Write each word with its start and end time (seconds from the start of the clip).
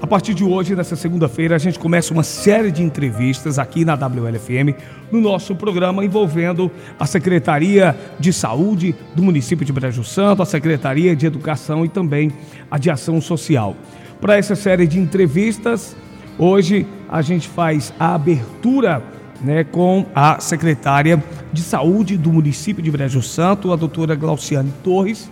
A 0.00 0.06
partir 0.06 0.34
de 0.34 0.44
hoje, 0.44 0.74
nessa 0.74 0.96
segunda-feira, 0.96 1.54
a 1.54 1.58
gente 1.58 1.78
começa 1.78 2.12
uma 2.12 2.22
série 2.22 2.70
de 2.70 2.82
entrevistas 2.82 3.58
aqui 3.58 3.84
na 3.84 3.94
WLFM, 3.94 4.74
no 5.10 5.20
nosso 5.20 5.54
programa 5.54 6.04
envolvendo 6.04 6.70
a 6.98 7.06
Secretaria 7.06 7.96
de 8.18 8.32
Saúde 8.32 8.94
do 9.14 9.22
município 9.22 9.64
de 9.64 9.72
Brejo 9.72 10.04
Santo, 10.04 10.42
a 10.42 10.46
Secretaria 10.46 11.16
de 11.16 11.26
Educação 11.26 11.84
e 11.84 11.88
também 11.88 12.30
a 12.70 12.76
de 12.76 12.90
Ação 12.90 13.20
Social. 13.20 13.76
Para 14.20 14.36
essa 14.36 14.54
série 14.54 14.86
de 14.86 14.98
entrevistas, 14.98 15.96
hoje 16.38 16.86
a 17.08 17.22
gente 17.22 17.48
faz 17.48 17.92
a 17.98 18.14
abertura 18.14 19.02
né, 19.40 19.64
com 19.64 20.06
a 20.14 20.38
secretária 20.40 21.22
de 21.52 21.62
Saúde 21.62 22.16
do 22.16 22.32
município 22.32 22.82
de 22.82 22.90
Brejo 22.90 23.22
Santo, 23.22 23.72
a 23.72 23.76
doutora 23.76 24.14
Glauciane 24.14 24.72
Torres, 24.82 25.30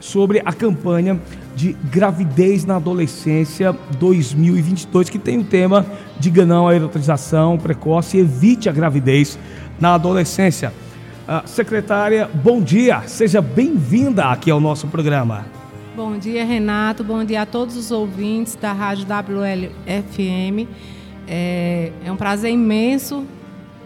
sobre 0.00 0.42
a 0.44 0.52
campanha 0.52 1.20
de 1.54 1.72
gravidez 1.90 2.64
na 2.64 2.76
adolescência 2.76 3.72
2022, 3.98 5.08
que 5.08 5.18
tem 5.18 5.38
o 5.38 5.44
tema 5.44 5.86
Diga 6.18 6.46
não 6.46 6.68
à 6.68 6.74
erotização 6.74 7.58
precoce 7.58 8.16
e 8.16 8.20
evite 8.20 8.68
a 8.68 8.72
gravidez 8.72 9.38
na 9.80 9.94
adolescência. 9.94 10.72
Uh, 11.26 11.46
secretária, 11.46 12.30
bom 12.32 12.60
dia, 12.60 13.02
seja 13.06 13.42
bem-vinda 13.42 14.26
aqui 14.26 14.50
ao 14.50 14.60
nosso 14.60 14.86
programa. 14.86 15.44
Bom 15.96 16.18
dia, 16.18 16.44
Renato, 16.44 17.02
bom 17.02 17.24
dia 17.24 17.42
a 17.42 17.46
todos 17.46 17.76
os 17.76 17.90
ouvintes 17.90 18.54
da 18.54 18.72
Rádio 18.72 19.06
WLFM. 19.06 20.68
É, 21.26 21.90
é 22.04 22.12
um 22.12 22.16
prazer 22.16 22.52
imenso 22.52 23.24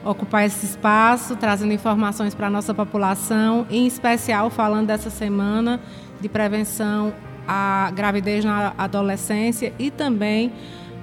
ocupar 0.05 0.45
esse 0.45 0.67
espaço, 0.67 1.37
trazendo 1.37 1.73
informações 1.73 2.35
para 2.35 2.47
a 2.47 2.51
nossa 2.51 2.75
população, 2.75 3.67
em 3.71 3.87
especial 3.87 4.51
falando 4.51 4.87
dessa 4.89 5.11
semana 5.11 5.81
de 6.21 6.29
prevenção 6.29 7.13
à 7.47 7.91
gravidez 7.95 8.45
na 8.45 8.75
adolescência 8.77 9.73
e 9.79 9.91
também 9.91 10.53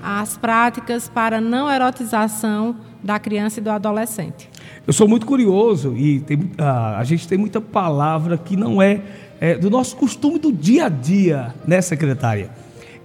as 0.01 0.37
práticas 0.37 1.09
para 1.09 1.41
não 1.41 1.69
erotização 1.69 2.75
da 3.03 3.19
criança 3.19 3.59
e 3.59 3.63
do 3.63 3.69
adolescente. 3.69 4.49
Eu 4.85 4.93
sou 4.93 5.07
muito 5.07 5.25
curioso 5.25 5.95
e 5.95 6.19
tem, 6.21 6.51
a, 6.57 6.97
a 6.97 7.03
gente 7.03 7.27
tem 7.27 7.37
muita 7.37 7.59
palavra 7.59 8.37
que 8.37 8.55
não 8.55 8.81
é, 8.81 9.01
é 9.39 9.55
do 9.55 9.69
nosso 9.69 9.95
costume 9.95 10.39
do 10.39 10.51
dia 10.51 10.85
a 10.85 10.89
dia, 10.89 11.53
né, 11.65 11.81
secretária? 11.81 12.49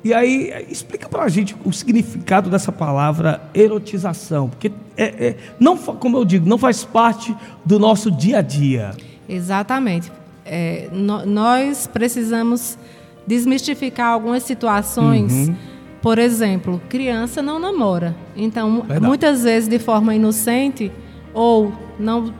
E 0.04 0.12
aí, 0.12 0.66
explica 0.68 1.08
para 1.08 1.22
a 1.22 1.28
gente 1.28 1.54
o 1.64 1.72
significado 1.72 2.50
dessa 2.50 2.72
palavra 2.72 3.40
erotização, 3.54 4.48
porque 4.48 4.72
é, 4.96 5.04
é, 5.04 5.36
não, 5.60 5.76
como 5.76 6.16
eu 6.16 6.24
digo, 6.24 6.48
não 6.48 6.58
faz 6.58 6.84
parte 6.84 7.34
do 7.64 7.78
nosso 7.78 8.10
dia 8.10 8.38
a 8.38 8.42
dia. 8.42 8.90
Exatamente. 9.28 10.10
É, 10.54 10.90
no, 10.92 11.24
nós 11.24 11.86
precisamos 11.86 12.76
desmistificar 13.26 14.08
algumas 14.08 14.42
situações. 14.42 15.48
Uhum. 15.48 15.56
Por 16.02 16.18
exemplo, 16.18 16.78
criança 16.90 17.40
não 17.40 17.58
namora. 17.58 18.14
Então, 18.36 18.82
Verdade. 18.82 19.00
muitas 19.00 19.44
vezes 19.44 19.66
de 19.66 19.78
forma 19.78 20.14
inocente 20.14 20.92
ou 21.32 21.72
não, 21.98 22.34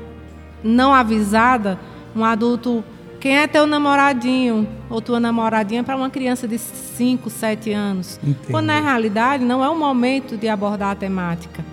não 0.63 0.93
avisada, 0.93 1.79
um 2.15 2.23
adulto 2.23 2.85
quem 3.19 3.39
é 3.39 3.47
teu 3.47 3.67
namoradinho 3.67 4.69
ou 4.91 5.01
tua 5.01 5.21
namoradinha 5.21 5.83
para 5.83 5.97
uma 5.97 6.11
criança 6.11 6.47
de 6.49 6.59
5, 6.59 7.31
7 7.31 7.73
anos? 7.73 8.19
Entendo. 8.23 8.51
Quando 8.51 8.67
na 8.67 8.81
realidade 8.81 9.45
não 9.45 9.65
é 9.65 9.71
o 9.71 9.79
momento 9.79 10.37
de 10.37 10.49
abordar 10.49 10.91
a 10.91 10.95
temática. 10.97 11.65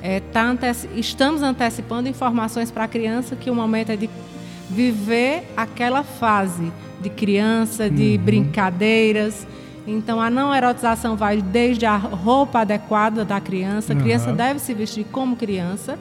É, 0.00 0.20
tá 0.20 0.42
anteci 0.42 0.88
estamos 0.94 1.42
antecipando 1.42 2.08
informações 2.08 2.70
para 2.70 2.84
a 2.84 2.88
criança 2.88 3.36
que 3.36 3.50
o 3.50 3.54
momento 3.54 3.90
é 3.90 3.96
de 3.96 4.08
viver 4.74 5.44
aquela 5.56 6.02
fase 6.02 6.72
de 7.00 7.10
criança, 7.10 7.90
de 7.90 8.16
uhum. 8.16 8.24
brincadeiras. 8.24 9.46
Então 9.86 10.20
a 10.20 10.30
não 10.30 10.54
erotização 10.54 11.16
vai 11.16 11.42
desde 11.42 11.84
a 11.84 11.96
roupa 11.96 12.60
adequada 12.60 13.24
da 13.24 13.40
criança, 13.40 13.92
a 13.92 13.96
criança 13.96 14.30
uhum. 14.30 14.36
deve 14.36 14.60
se 14.60 14.72
vestir 14.72 15.04
como 15.10 15.36
criança. 15.36 15.98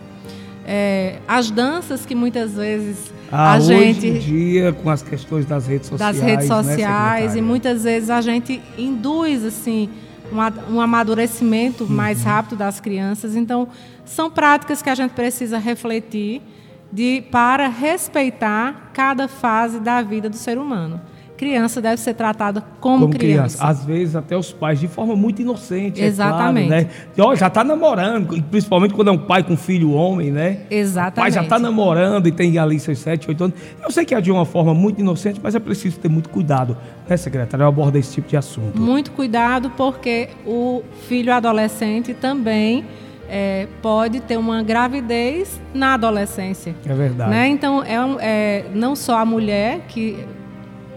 É, 0.64 1.18
as 1.28 1.50
danças 1.50 2.06
que 2.06 2.14
muitas 2.14 2.54
vezes 2.54 3.12
ah, 3.32 3.54
a 3.54 3.58
hoje 3.58 3.66
gente. 3.66 3.98
Hoje 3.98 4.08
em 4.08 4.20
dia, 4.20 4.74
com 4.74 4.90
as 4.92 5.02
questões 5.02 5.46
das 5.46 5.66
redes 5.66 5.90
sociais. 5.90 6.16
Das 6.16 6.24
redes 6.24 6.48
sociais, 6.48 7.34
né, 7.34 7.40
e 7.40 7.42
muitas 7.42 7.84
vezes 7.84 8.12
a 8.12 8.22
gente 8.22 8.62
induz, 8.78 9.44
assim, 9.44 9.90
um, 10.32 10.76
um 10.76 10.82
amadurecimento 10.82 11.86
uhum. 11.86 11.90
mais 11.90 12.24
rápido 12.24 12.58
das 12.58 12.80
crianças. 12.80 13.36
Então, 13.36 13.68
são 14.06 14.30
práticas 14.30 14.84
que 14.84 14.90
a 14.90 14.96
gente 14.96 15.12
precisa 15.12 15.58
refletir 15.58 16.44
de, 16.92 17.24
para 17.32 17.68
respeitar 17.68 18.92
cada 18.94 19.28
fase 19.28 19.80
da 19.80 20.02
vida 20.02 20.30
do 20.30 20.36
ser 20.36 20.58
humano 20.58 21.02
criança 21.42 21.82
deve 21.82 22.00
ser 22.00 22.14
tratada 22.14 22.64
como, 22.80 23.08
como 23.08 23.18
criança. 23.18 23.58
criança. 23.58 23.66
Às 23.66 23.84
vezes 23.84 24.16
até 24.16 24.38
os 24.38 24.54
pais 24.54 24.80
de 24.80 24.88
forma 24.88 25.16
muito 25.16 25.42
inocente. 25.42 26.00
Exatamente. 26.00 26.72
É 26.72 26.84
claro, 26.84 26.86
né? 26.86 26.92
E, 27.18 27.22
ó, 27.22 27.34
já 27.34 27.48
está 27.48 27.64
namorando, 27.64 28.44
principalmente 28.44 28.94
quando 28.94 29.08
é 29.08 29.12
um 29.12 29.18
pai 29.18 29.42
com 29.42 29.58
filho 29.58 29.92
homem, 29.92 30.30
né? 30.30 30.60
Exatamente. 30.70 31.18
O 31.18 31.22
pai 31.22 31.32
já 31.32 31.42
está 31.42 31.58
namorando 31.58 32.28
e 32.28 32.32
tem 32.32 32.60
ali 32.60 32.80
seus 32.80 33.00
7, 33.00 33.28
8 33.28 33.44
anos. 33.44 33.56
Eu 33.84 33.90
sei 33.90 34.06
que 34.06 34.14
é 34.14 34.22
de 34.22 34.32
uma 34.32 34.46
forma 34.46 34.76
muito 34.76 35.02
inocente, 35.02 35.40
mas 35.42 35.56
é 35.56 35.60
preciso 35.60 35.98
ter 35.98 36.10
muito 36.10 36.30
cuidado, 36.30 36.78
né, 37.10 37.18
secretária? 37.18 37.64
Eu 37.64 37.70
abordo 37.70 37.98
esse 37.98 38.14
tipo 38.14 38.28
de 38.28 38.38
assunto. 38.38 38.80
Muito 38.80 39.10
cuidado, 39.10 39.72
porque 39.72 40.30
o 40.46 40.84
filho 41.08 41.34
adolescente 41.34 42.14
também. 42.14 42.86
É, 43.34 43.66
pode 43.82 44.20
ter 44.20 44.36
uma 44.36 44.62
gravidez 44.62 45.62
na 45.74 45.94
adolescência. 45.94 46.76
É 46.86 46.94
verdade. 46.94 47.30
Né? 47.30 47.48
Então, 47.48 47.82
é, 47.82 47.96
é, 48.20 48.66
não 48.74 48.94
só 48.94 49.20
a 49.20 49.26
mulher 49.26 49.86
que 49.88 50.26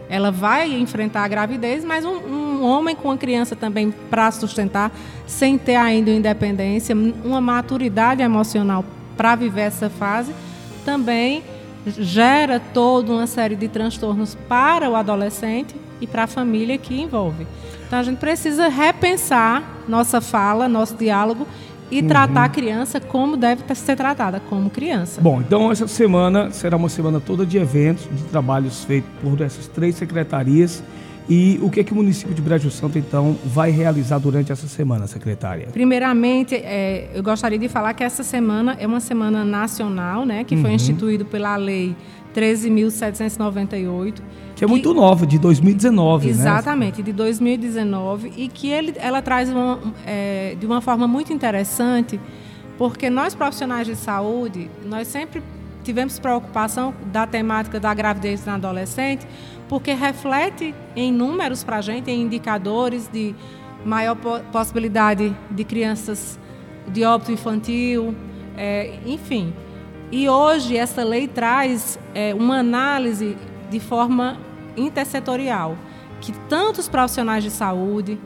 ela 0.09 0.33
vai 0.33 0.73
enfrentar 0.73 1.23
a 1.23 1.29
gravidez, 1.29 1.85
mas 1.85 2.05
um, 2.05 2.17
um 2.17 2.65
homem 2.65 2.97
com 2.97 3.09
uma 3.09 3.17
criança 3.17 3.55
também 3.55 3.95
para 4.11 4.33
sustentar, 4.33 4.91
sem 5.27 5.57
ter 5.57 5.77
ainda 5.77 6.11
independência, 6.11 6.95
uma 7.25 7.41
maturidade 7.41 8.21
emocional 8.21 8.85
para 9.17 9.37
viver 9.37 9.63
essa 9.63 9.89
fase, 9.89 10.35
também 10.85 11.43
gera 11.87 12.59
toda 12.59 13.13
uma 13.13 13.27
série 13.27 13.55
de 13.55 13.69
transtornos 13.69 14.37
para 14.49 14.91
o 14.91 14.97
adolescente 14.97 15.75
e 16.01 16.07
para 16.07 16.25
a 16.25 16.27
família 16.27 16.77
que 16.79 17.01
envolve. 17.01 17.47
Então 17.87 17.99
a 17.99 18.03
gente 18.03 18.19
precisa 18.19 18.69
repensar 18.69 19.63
nossa 19.87 20.21
fala, 20.21 20.69
nosso 20.69 20.95
diálogo 20.97 21.47
e 21.95 22.01
uhum. 22.01 22.09
tratar 22.09 22.45
a 22.45 22.49
criança 22.49 23.01
como 23.01 23.37
deve 23.37 23.63
ser 23.77 23.95
tratada, 23.95 24.41
como 24.51 24.69
criança. 24.69 25.21
Bom, 25.21 25.41
então 25.41 25.71
essa 25.71 25.87
semana 25.87 26.51
será 26.51 26.77
uma 26.77 26.89
semana 26.89 27.21
toda 27.21 27.47
de 27.47 27.57
eventos, 27.57 28.05
de 28.11 28.25
trabalhos 28.25 28.83
feitos 28.83 29.09
por 29.23 29.41
essas 29.41 29.69
três 29.69 29.95
secretarias. 29.95 30.83
E 31.29 31.59
o 31.63 31.71
que 31.71 31.81
é 31.81 31.85
que 31.85 31.93
o 31.93 31.97
município 31.97 32.35
de 32.35 32.43
Brejo 32.43 32.71
Santo, 32.71 32.99
então, 32.99 33.35
vai 33.47 33.71
realizar 33.71 34.19
durante 34.19 34.53
essa 34.53 34.67
semana, 34.67 35.07
secretária? 35.07 35.69
Primeiramente, 35.73 36.55
é, 36.55 37.09
eu 37.15 37.23
gostaria 37.23 37.59
de 37.59 37.67
falar 37.67 37.95
que 37.95 38.05
essa 38.05 38.23
semana 38.23 38.77
é 38.79 38.87
uma 38.87 39.01
semana 39.01 39.43
nacional, 39.43 40.27
né, 40.27 40.45
que 40.45 40.55
uhum. 40.55 40.63
foi 40.63 40.73
instituído 40.73 41.25
pela 41.25 41.57
lei 41.57 41.97
13.798. 42.35 44.21
Que 44.57 44.65
é 44.65 44.67
muito 44.67 44.91
que, 44.91 44.95
nova, 44.95 45.27
de 45.27 45.39
2019, 45.39 46.29
exatamente, 46.29 46.45
né? 46.45 46.59
Exatamente, 46.59 47.03
de 47.03 47.13
2019. 47.13 48.33
E 48.37 48.49
que 48.49 48.69
ele, 48.71 48.95
ela 48.97 49.23
traz 49.23 49.51
uma, 49.51 49.81
é, 50.07 50.57
de 50.59 50.67
uma 50.67 50.81
forma 50.81 51.07
muito 51.07 51.33
interessante, 51.33 52.21
porque 52.77 53.09
nós 53.09 53.35
profissionais 53.35 53.87
de 53.87 53.97
saúde, 53.97 54.71
nós 54.85 55.09
sempre 55.09 55.43
tivemos 55.83 56.19
preocupação 56.19 56.95
da 57.13 57.27
temática 57.27 57.79
da 57.79 57.93
gravidez 57.93 58.45
na 58.45 58.55
adolescente, 58.55 59.27
porque 59.69 59.93
reflete 59.93 60.75
em 60.97 61.13
números 61.13 61.63
para 61.63 61.77
a 61.77 61.81
gente, 61.81 62.11
em 62.11 62.23
indicadores 62.23 63.09
de 63.13 63.35
maior 63.85 64.17
possibilidade 64.51 65.37
de 65.51 65.65
crianças 65.65 66.39
de 66.89 67.05
óbito 67.05 67.33
infantil, 67.33 68.15
é, 68.57 68.99
enfim. 69.07 69.53
E 70.11 70.29
hoje 70.29 70.77
essa 70.77 71.03
lei 71.03 71.27
traz 71.27 71.99
é, 72.15 72.35
uma 72.35 72.59
análise 72.59 73.37
de 73.71 73.81
forma 73.81 74.39
intersetorial, 74.77 75.77
que 76.21 76.33
tanto 76.49 76.81
os 76.81 76.89
profissionais 76.89 77.43
de 77.43 77.51
saúde, 77.51 78.19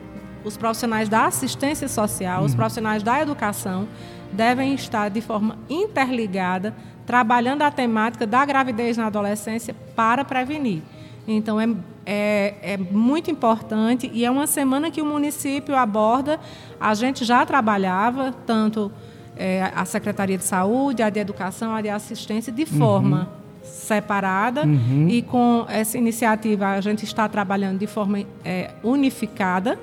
os 0.43 0.57
profissionais 0.57 1.09
da 1.09 1.25
assistência 1.25 1.87
social, 1.87 2.39
uhum. 2.39 2.45
os 2.45 2.55
profissionais 2.55 3.03
da 3.03 3.21
educação 3.21 3.87
devem 4.31 4.73
estar 4.73 5.09
de 5.09 5.21
forma 5.21 5.57
interligada, 5.69 6.75
trabalhando 7.05 7.63
a 7.63 7.71
temática 7.71 8.27
da 8.27 8.45
gravidez 8.45 8.95
na 8.97 9.07
adolescência 9.07 9.75
para 9.95 10.23
prevenir. 10.23 10.81
Então, 11.27 11.59
é, 11.59 11.67
é, 12.05 12.55
é, 12.73 12.77
muito 12.77 13.29
importante 13.29 14.09
e 14.13 14.25
é 14.25 14.31
uma 14.31 14.47
semana 14.47 14.89
que 14.89 15.01
o 15.01 15.05
município 15.05 15.75
aborda. 15.75 16.39
A 16.79 16.93
gente 16.93 17.23
já 17.23 17.45
trabalhava, 17.45 18.33
tanto 18.45 18.91
é, 19.37 19.71
a 19.75 19.85
Secretaria 19.85 20.37
de 20.37 20.43
Saúde, 20.43 21.01
a 21.01 21.09
de 21.09 21.19
Educação, 21.19 21.73
a 21.73 21.81
de 21.81 21.89
Assistência, 21.89 22.51
de 22.51 22.65
forma 22.65 23.19
uhum. 23.19 23.59
separada. 23.63 24.65
Uhum. 24.65 25.07
E 25.09 25.21
com 25.21 25.65
essa 25.69 25.97
iniciativa, 25.97 26.67
a 26.67 26.81
gente 26.81 27.05
está 27.05 27.27
trabalhando 27.27 27.79
de 27.79 27.87
forma 27.87 28.19
é, 28.43 28.71
unificada 28.83 29.79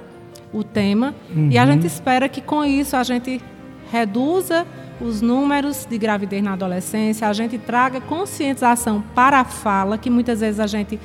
o 0.52 0.62
tema. 0.62 1.14
Uhum. 1.34 1.48
E 1.50 1.58
a 1.58 1.66
gente 1.66 1.86
espera 1.86 2.28
que 2.28 2.40
com 2.40 2.64
isso 2.64 2.96
a 2.96 3.02
gente 3.02 3.40
reduza 3.90 4.66
os 5.00 5.20
números 5.20 5.86
de 5.88 5.98
gravidez 5.98 6.42
na 6.42 6.54
adolescência, 6.54 7.28
a 7.28 7.32
gente 7.32 7.58
traga 7.58 8.00
conscientização 8.00 9.02
para 9.14 9.40
a 9.40 9.44
fala, 9.44 9.98
que 9.98 10.08
muitas 10.08 10.40
vezes 10.40 10.58
a 10.58 10.66
gente 10.66 10.98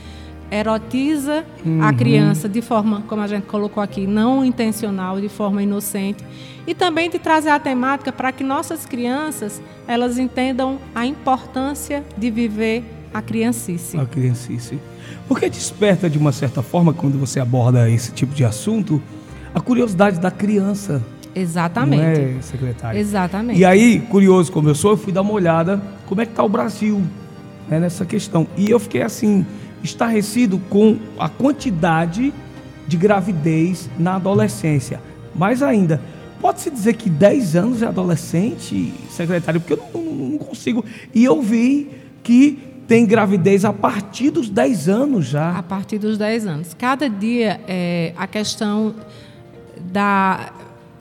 erotiza 0.51 1.45
uhum. 1.65 1.81
a 1.81 1.93
criança 1.93 2.49
de 2.49 2.61
forma, 2.61 3.01
como 3.07 3.21
a 3.21 3.27
gente 3.27 3.45
colocou 3.45 3.81
aqui, 3.81 4.05
não 4.05 4.43
intencional, 4.43 5.19
de 5.19 5.29
forma 5.29 5.63
inocente. 5.63 6.23
E 6.67 6.75
também 6.75 7.09
de 7.09 7.17
trazer 7.17 7.49
a 7.49 7.59
temática 7.59 8.11
para 8.11 8.31
que 8.31 8.43
nossas 8.43 8.85
crianças 8.85 9.61
elas 9.87 10.19
entendam 10.19 10.77
a 10.93 11.05
importância 11.05 12.03
de 12.17 12.29
viver 12.29 12.83
a 13.13 13.21
criancice. 13.21 13.97
A 13.97 14.05
criancice. 14.05 14.77
Porque 15.27 15.49
desperta, 15.49 16.09
de 16.09 16.17
uma 16.17 16.31
certa 16.31 16.61
forma, 16.61 16.93
quando 16.93 17.17
você 17.17 17.39
aborda 17.39 17.89
esse 17.89 18.11
tipo 18.11 18.33
de 18.33 18.43
assunto, 18.43 19.01
a 19.55 19.61
curiosidade 19.61 20.19
da 20.19 20.29
criança. 20.29 21.01
Exatamente. 21.33 22.21
Não 22.21 22.37
é, 22.37 22.41
secretário? 22.41 22.99
Exatamente. 22.99 23.59
E 23.59 23.65
aí, 23.65 24.01
curioso 24.01 24.51
como 24.51 24.69
eu 24.69 24.75
sou, 24.75 24.91
eu 24.91 24.97
fui 24.97 25.13
dar 25.13 25.21
uma 25.21 25.31
olhada 25.31 25.81
como 26.05 26.21
é 26.21 26.25
que 26.25 26.33
está 26.33 26.43
o 26.43 26.49
Brasil 26.49 27.01
né, 27.69 27.79
nessa 27.79 28.05
questão. 28.05 28.45
E 28.57 28.69
eu 28.69 28.79
fiquei 28.79 29.01
assim, 29.01 29.45
estarrecido 29.83 30.59
com 30.69 30.97
a 31.17 31.29
quantidade 31.29 32.33
de 32.87 32.97
gravidez 32.97 33.89
na 33.97 34.15
adolescência. 34.15 35.01
Mais 35.33 35.63
ainda, 35.63 36.01
pode-se 36.39 36.69
dizer 36.69 36.93
que 36.93 37.09
10 37.09 37.55
anos 37.55 37.81
é 37.81 37.87
adolescente, 37.87 38.93
secretário? 39.09 39.61
Porque 39.61 39.73
eu 39.73 39.83
não, 39.93 40.01
não, 40.29 40.37
consigo. 40.37 40.83
E 41.13 41.23
eu 41.23 41.41
vi 41.41 41.89
que 42.23 42.59
tem 42.87 43.05
gravidez 43.05 43.63
a 43.63 43.71
partir 43.71 44.31
dos 44.31 44.49
10 44.49 44.89
anos 44.89 45.25
já. 45.25 45.57
A 45.57 45.63
partir 45.63 45.97
dos 45.97 46.17
10 46.17 46.47
anos. 46.47 46.73
Cada 46.73 47.09
dia 47.09 47.61
é, 47.67 48.13
a 48.17 48.27
questão 48.27 48.93
da 49.91 50.51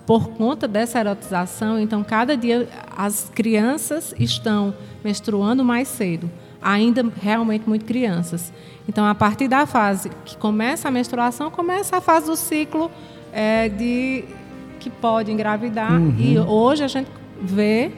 por 0.07 0.31
conta 0.31 0.67
dessa 0.67 0.99
erotização, 0.99 1.79
então 1.79 2.03
cada 2.03 2.37
dia 2.37 2.69
as 2.97 3.31
crianças 3.33 4.13
estão 4.19 4.75
menstruando 5.05 5.65
mais 5.65 5.87
cedo, 5.87 6.29
ainda 6.63 7.05
realmente 7.21 7.69
muito 7.69 7.85
crianças. 7.85 8.53
Então, 8.89 9.07
a 9.07 9.15
partir 9.15 9.49
da 9.49 9.67
fase 9.67 10.11
que 10.25 10.37
começa 10.37 10.89
a 10.89 10.91
menstruação, 10.91 11.51
começa 11.51 11.97
a 11.97 12.01
fase 12.01 12.27
do 12.27 12.37
ciclo 12.37 12.91
é, 13.33 13.69
de 13.69 14.25
que 14.79 14.91
pode 14.91 15.31
engravidar. 15.31 15.93
Uhum. 15.93 16.17
E 16.19 16.39
hoje 16.39 16.83
a 16.83 16.89
gente 16.89 17.11
vê 17.41 17.91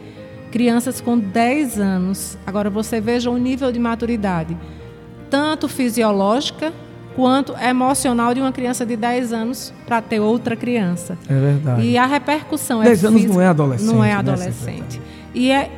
crianças 0.51 1.01
com 1.01 1.19
10 1.19 1.79
anos. 1.79 2.37
Agora 2.47 2.69
você 2.69 3.01
veja 3.01 3.31
o 3.31 3.39
nível 3.39 3.73
de 3.73 3.79
maturidade, 3.79 4.57
tanto 5.31 5.69
fisiológica 5.69 6.73
quanto 7.17 7.57
emocional 7.59 8.35
de 8.35 8.41
uma 8.41 8.53
criança 8.53 8.87
de 8.87 8.97
10 8.97 9.33
anos 9.33 9.73
para 9.87 10.01
ter 10.01 10.21
outra 10.21 10.57
criança. 10.57 11.19
É 11.29 11.35
verdade. 11.35 11.83
E 11.83 11.99
a 11.99 12.07
repercussão 12.07 12.81
10 12.81 12.87
é 12.87 12.91
10 12.91 13.05
anos 13.05 13.21
física, 13.21 13.35
não 13.35 13.43
é 13.43 13.47
adolescente. 13.49 13.87
Não 13.87 14.05
é 14.05 14.09
né, 14.09 14.15
adolescente. 14.15 14.99
Né, 14.99 15.05
e 15.35 15.51
é, 15.51 15.71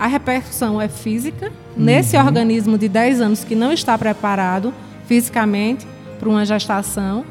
a 0.00 0.06
repercussão 0.06 0.80
é 0.80 0.88
física 0.88 1.52
uhum. 1.76 1.84
nesse 1.84 2.16
organismo 2.16 2.78
de 2.78 2.88
10 2.88 3.20
anos 3.20 3.44
que 3.44 3.54
não 3.54 3.70
está 3.70 3.98
preparado 3.98 4.72
fisicamente 5.06 5.86
para 6.18 6.26
uma 6.26 6.42
gestação. 6.46 7.22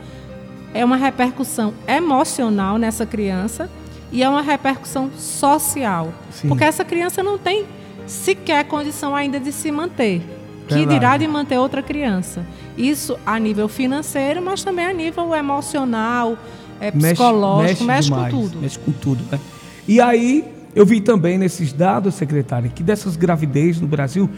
É 0.71 0.85
uma 0.85 0.95
repercussão 0.95 1.73
emocional 1.87 2.77
nessa 2.77 3.07
criança 3.07 3.67
e 4.11 4.21
é 4.21 4.29
uma 4.29 4.43
repercussão 4.43 5.09
social. 5.17 6.13
Sim. 6.31 6.47
Porque 6.47 6.63
essa 6.63 6.85
criança 6.85 7.23
não 7.23 7.39
tem 7.39 7.65
sequer 8.05 8.63
condição 8.65 9.15
ainda 9.15 9.39
de 9.39 9.51
se 9.51 9.71
manter. 9.71 10.21
Que 10.67 10.85
dirá 10.85 11.17
de 11.17 11.27
manter 11.27 11.57
outra 11.57 11.81
criança. 11.81 12.45
Isso 12.77 13.17
a 13.25 13.39
nível 13.39 13.67
financeiro, 13.67 14.39
mas 14.39 14.63
também 14.63 14.85
a 14.85 14.93
nível 14.93 15.33
emocional, 15.33 16.37
é, 16.79 16.91
psicológico, 16.91 17.83
mexe, 17.83 18.11
mexe, 18.11 18.11
mexe 18.11 18.31
com 18.31 18.41
tudo. 18.41 18.59
Mexe 18.59 18.79
com 18.79 18.91
tudo, 18.91 19.23
né? 19.31 19.39
E 19.87 19.99
aí, 19.99 20.45
eu 20.75 20.85
vi 20.85 21.01
também 21.01 21.37
nesses 21.37 21.73
dados, 21.73 22.15
secretária, 22.15 22.69
que 22.69 22.83
dessas 22.83 23.15
gravidez 23.15 23.79
no 23.79 23.87
Brasil, 23.87 24.29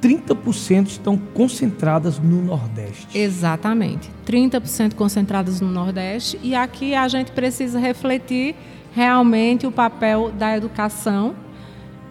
30% 0.00 0.88
estão 0.88 1.16
concentradas 1.16 2.18
no 2.18 2.42
Nordeste. 2.42 3.18
Exatamente. 3.18 4.10
30% 4.26 4.94
concentradas 4.94 5.60
no 5.60 5.68
Nordeste. 5.68 6.38
E 6.42 6.54
aqui 6.54 6.94
a 6.94 7.08
gente 7.08 7.32
precisa 7.32 7.78
refletir 7.78 8.54
realmente 8.94 9.66
o 9.66 9.72
papel 9.72 10.30
da 10.30 10.56
educação 10.56 11.34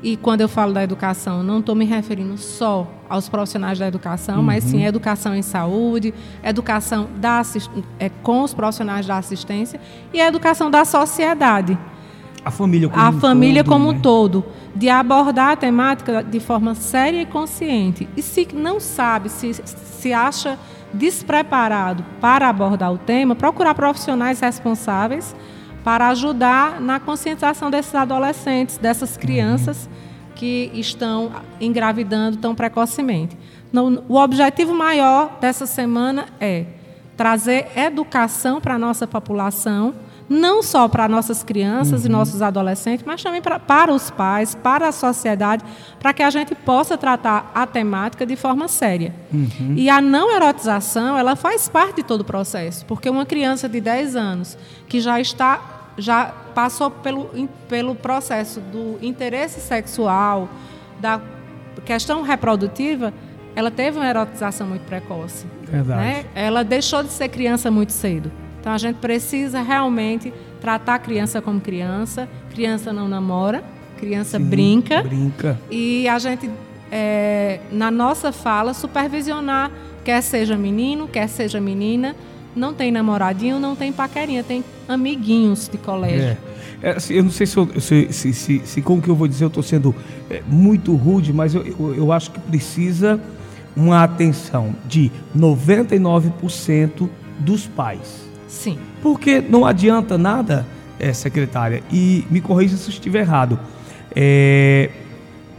e 0.01 0.15
quando 0.15 0.41
eu 0.41 0.47
falo 0.47 0.73
da 0.73 0.83
educação, 0.83 1.41
não 1.41 1.59
estou 1.59 1.73
me 1.73 1.85
referindo 1.85 2.37
só 2.37 2.87
aos 3.09 3.27
profissionais 3.27 3.79
da 3.79 3.87
educação, 3.87 4.37
uhum. 4.37 4.43
mas 4.43 4.63
sim 4.63 4.77
uhum. 4.77 4.85
educação 4.85 5.35
em 5.35 5.41
saúde, 5.41 6.13
educação 6.43 7.09
da, 7.17 7.41
é, 7.99 8.09
com 8.09 8.43
os 8.43 8.53
profissionais 8.53 9.05
da 9.07 9.17
assistência 9.17 9.79
e 10.13 10.21
a 10.21 10.27
educação 10.27 10.69
da 10.69 10.85
sociedade. 10.85 11.77
A 12.47 12.51
família 12.51 12.89
como 12.89 13.01
a 13.01 13.09
um 13.09 13.19
família 13.19 13.63
todo, 13.63 13.73
como 13.73 13.91
né? 13.91 13.97
um 13.97 14.01
todo, 14.01 14.45
de 14.75 14.89
abordar 14.89 15.51
a 15.51 15.55
temática 15.55 16.23
de 16.23 16.39
forma 16.39 16.75
séria 16.75 17.21
e 17.21 17.25
consciente. 17.25 18.07
E 18.15 18.21
se 18.21 18.47
não 18.53 18.79
sabe, 18.79 19.29
se, 19.29 19.53
se 19.53 20.13
acha 20.13 20.57
despreparado 20.93 22.03
para 22.21 22.47
abordar 22.47 22.93
o 22.93 22.97
tema, 22.97 23.35
procurar 23.35 23.75
profissionais 23.75 24.39
responsáveis 24.39 25.35
para 25.83 26.09
ajudar 26.09 26.81
na 26.81 26.99
conscientização 26.99 27.71
desses 27.71 27.95
adolescentes, 27.95 28.77
dessas 28.77 29.15
crianças 29.15 29.89
que 30.35 30.69
estão 30.73 31.31
engravidando 31.59 32.37
tão 32.37 32.53
precocemente. 32.53 33.37
o 34.07 34.15
objetivo 34.15 34.73
maior 34.73 35.37
dessa 35.41 35.65
semana 35.65 36.25
é 36.39 36.65
trazer 37.15 37.67
educação 37.75 38.61
para 38.61 38.75
a 38.75 38.79
nossa 38.79 39.07
população 39.07 39.95
não 40.29 40.61
só 40.61 40.87
para 40.87 41.07
nossas 41.07 41.43
crianças 41.43 42.01
uhum. 42.01 42.07
e 42.07 42.09
nossos 42.09 42.41
adolescentes, 42.41 43.05
mas 43.05 43.23
também 43.23 43.41
para, 43.41 43.59
para 43.59 43.93
os 43.93 44.11
pais, 44.11 44.55
para 44.55 44.89
a 44.89 44.91
sociedade, 44.91 45.63
para 45.99 46.13
que 46.13 46.21
a 46.21 46.29
gente 46.29 46.53
possa 46.53 46.97
tratar 46.97 47.51
a 47.55 47.65
temática 47.65 48.25
de 48.25 48.35
forma 48.35 48.67
séria. 48.67 49.13
Uhum. 49.33 49.73
E 49.75 49.89
a 49.89 50.01
não 50.01 50.35
erotização, 50.35 51.17
ela 51.17 51.35
faz 51.35 51.69
parte 51.69 51.97
de 51.97 52.03
todo 52.03 52.21
o 52.21 52.25
processo, 52.25 52.85
porque 52.85 53.09
uma 53.09 53.25
criança 53.25 53.69
de 53.69 53.79
10 53.79 54.15
anos 54.15 54.57
que 54.87 54.99
já 54.99 55.19
está 55.19 55.75
já 55.97 56.25
passou 56.53 56.91
pelo, 56.91 57.49
pelo 57.67 57.95
processo 57.95 58.59
do 58.59 58.99
interesse 59.01 59.59
sexual, 59.59 60.47
da 60.99 61.19
questão 61.83 62.21
reprodutiva, 62.21 63.11
ela 63.55 63.71
teve 63.71 63.97
uma 63.97 64.07
erotização 64.07 64.67
muito 64.67 64.83
precoce. 64.83 65.47
Verdade. 65.63 65.99
Né? 65.99 66.25
Ela 66.35 66.63
deixou 66.63 67.01
de 67.01 67.09
ser 67.09 67.29
criança 67.29 67.71
muito 67.71 67.91
cedo. 67.91 68.31
Então 68.59 68.73
a 68.73 68.77
gente 68.77 68.97
precisa 68.97 69.61
realmente 69.61 70.33
tratar 70.59 70.95
a 70.95 70.99
criança 70.99 71.41
como 71.41 71.59
criança. 71.59 72.27
Criança 72.49 72.91
não 72.91 73.07
namora, 73.07 73.63
criança 73.97 74.37
Sim, 74.37 74.45
brinca. 74.45 75.03
Brinca. 75.03 75.59
E 75.69 76.07
a 76.07 76.17
gente, 76.19 76.49
é, 76.91 77.59
na 77.71 77.91
nossa 77.91 78.31
fala, 78.31 78.73
supervisionar, 78.73 79.71
quer 80.03 80.21
seja 80.21 80.57
menino, 80.57 81.07
quer 81.07 81.27
seja 81.27 81.61
menina, 81.61 82.15
não 82.55 82.73
tem 82.73 82.91
namoradinho, 82.91 83.59
não 83.59 83.75
tem 83.75 83.93
paquerinha, 83.93 84.43
tem 84.43 84.63
amiguinhos 84.87 85.69
de 85.69 85.77
colégio. 85.77 86.37
É. 86.43 86.57
É, 86.81 86.91
assim, 86.91 87.15
eu 87.15 87.23
não 87.23 87.31
sei 87.31 87.47
se, 87.47 87.57
eu, 87.57 87.67
se, 87.81 88.13
se, 88.13 88.33
se, 88.33 88.61
se, 88.63 88.81
com 88.81 88.97
o 88.97 89.01
que 89.01 89.09
eu 89.09 89.15
vou 89.15 89.27
dizer 89.27 89.45
eu 89.45 89.47
estou 89.47 89.63
sendo 89.63 89.95
é, 90.29 90.43
muito 90.45 90.95
rude, 90.95 91.33
mas 91.33 91.55
eu, 91.55 91.65
eu, 91.65 91.95
eu, 91.95 92.11
acho 92.11 92.29
que 92.31 92.39
precisa 92.39 93.19
uma 93.75 94.03
atenção 94.03 94.75
de 94.85 95.11
99% 95.35 97.09
dos 97.39 97.65
pais. 97.65 98.26
Sim. 98.47 98.77
Porque 99.01 99.41
não 99.41 99.65
adianta 99.65 100.17
nada, 100.17 100.65
é, 100.99 101.13
secretária, 101.13 101.83
e 101.91 102.25
me 102.29 102.41
corrija 102.41 102.77
se 102.77 102.87
eu 102.87 102.93
estiver 102.93 103.19
errado. 103.19 103.59
É, 104.15 104.89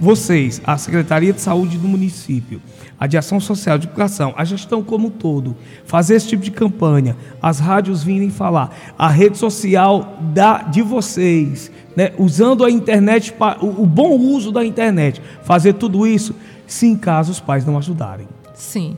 vocês, 0.01 0.63
a 0.65 0.79
Secretaria 0.79 1.33
de 1.33 1.41
Saúde 1.41 1.77
do 1.77 1.89
município, 1.89 2.63
a 2.99 3.07
de 3.07 3.17
Ação 3.17 3.41
Social, 3.41 3.79
de 3.79 3.87
Educação, 3.87 4.33
a 4.37 4.45
gestão 4.45 4.83
como 4.83 5.09
um 5.09 5.11
todo, 5.11 5.57
fazer 5.85 6.15
esse 6.15 6.29
tipo 6.29 6.43
de 6.43 6.51
campanha, 6.51 7.17
as 7.43 7.59
rádios 7.59 8.03
virem 8.03 8.31
falar, 8.31 8.77
a 8.97 9.09
rede 9.09 9.39
social 9.39 10.19
da, 10.33 10.63
de 10.63 10.83
vocês, 10.83 11.71
né, 11.97 12.13
usando 12.17 12.65
a 12.65 12.71
internet, 12.71 13.35
o, 13.61 13.83
o 13.83 13.87
bom 13.87 14.17
uso 14.17 14.53
da 14.53 14.65
internet, 14.65 15.21
fazer 15.43 15.75
tudo 15.75 16.07
isso, 16.07 16.35
se 16.67 16.87
em 16.87 16.97
caso 16.97 17.33
os 17.33 17.41
pais 17.41 17.65
não 17.65 17.77
ajudarem. 17.77 18.29
Sim. 18.55 18.97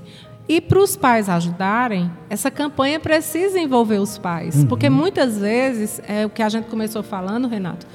E 0.51 0.61
para 0.61 0.81
os 0.81 0.97
pais 0.97 1.29
ajudarem, 1.29 2.11
essa 2.29 2.51
campanha 2.51 2.99
precisa 2.99 3.57
envolver 3.57 3.99
os 3.99 4.19
pais. 4.19 4.57
Uhum. 4.57 4.67
Porque 4.67 4.91
muitas 4.91 5.39
vezes, 5.39 6.03
é 6.09 6.27
o 6.27 6.29
que 6.29 6.43
a 6.43 6.49
gente 6.49 6.65
começou 6.65 7.05
falando, 7.05 7.47
Renato, 7.47 7.87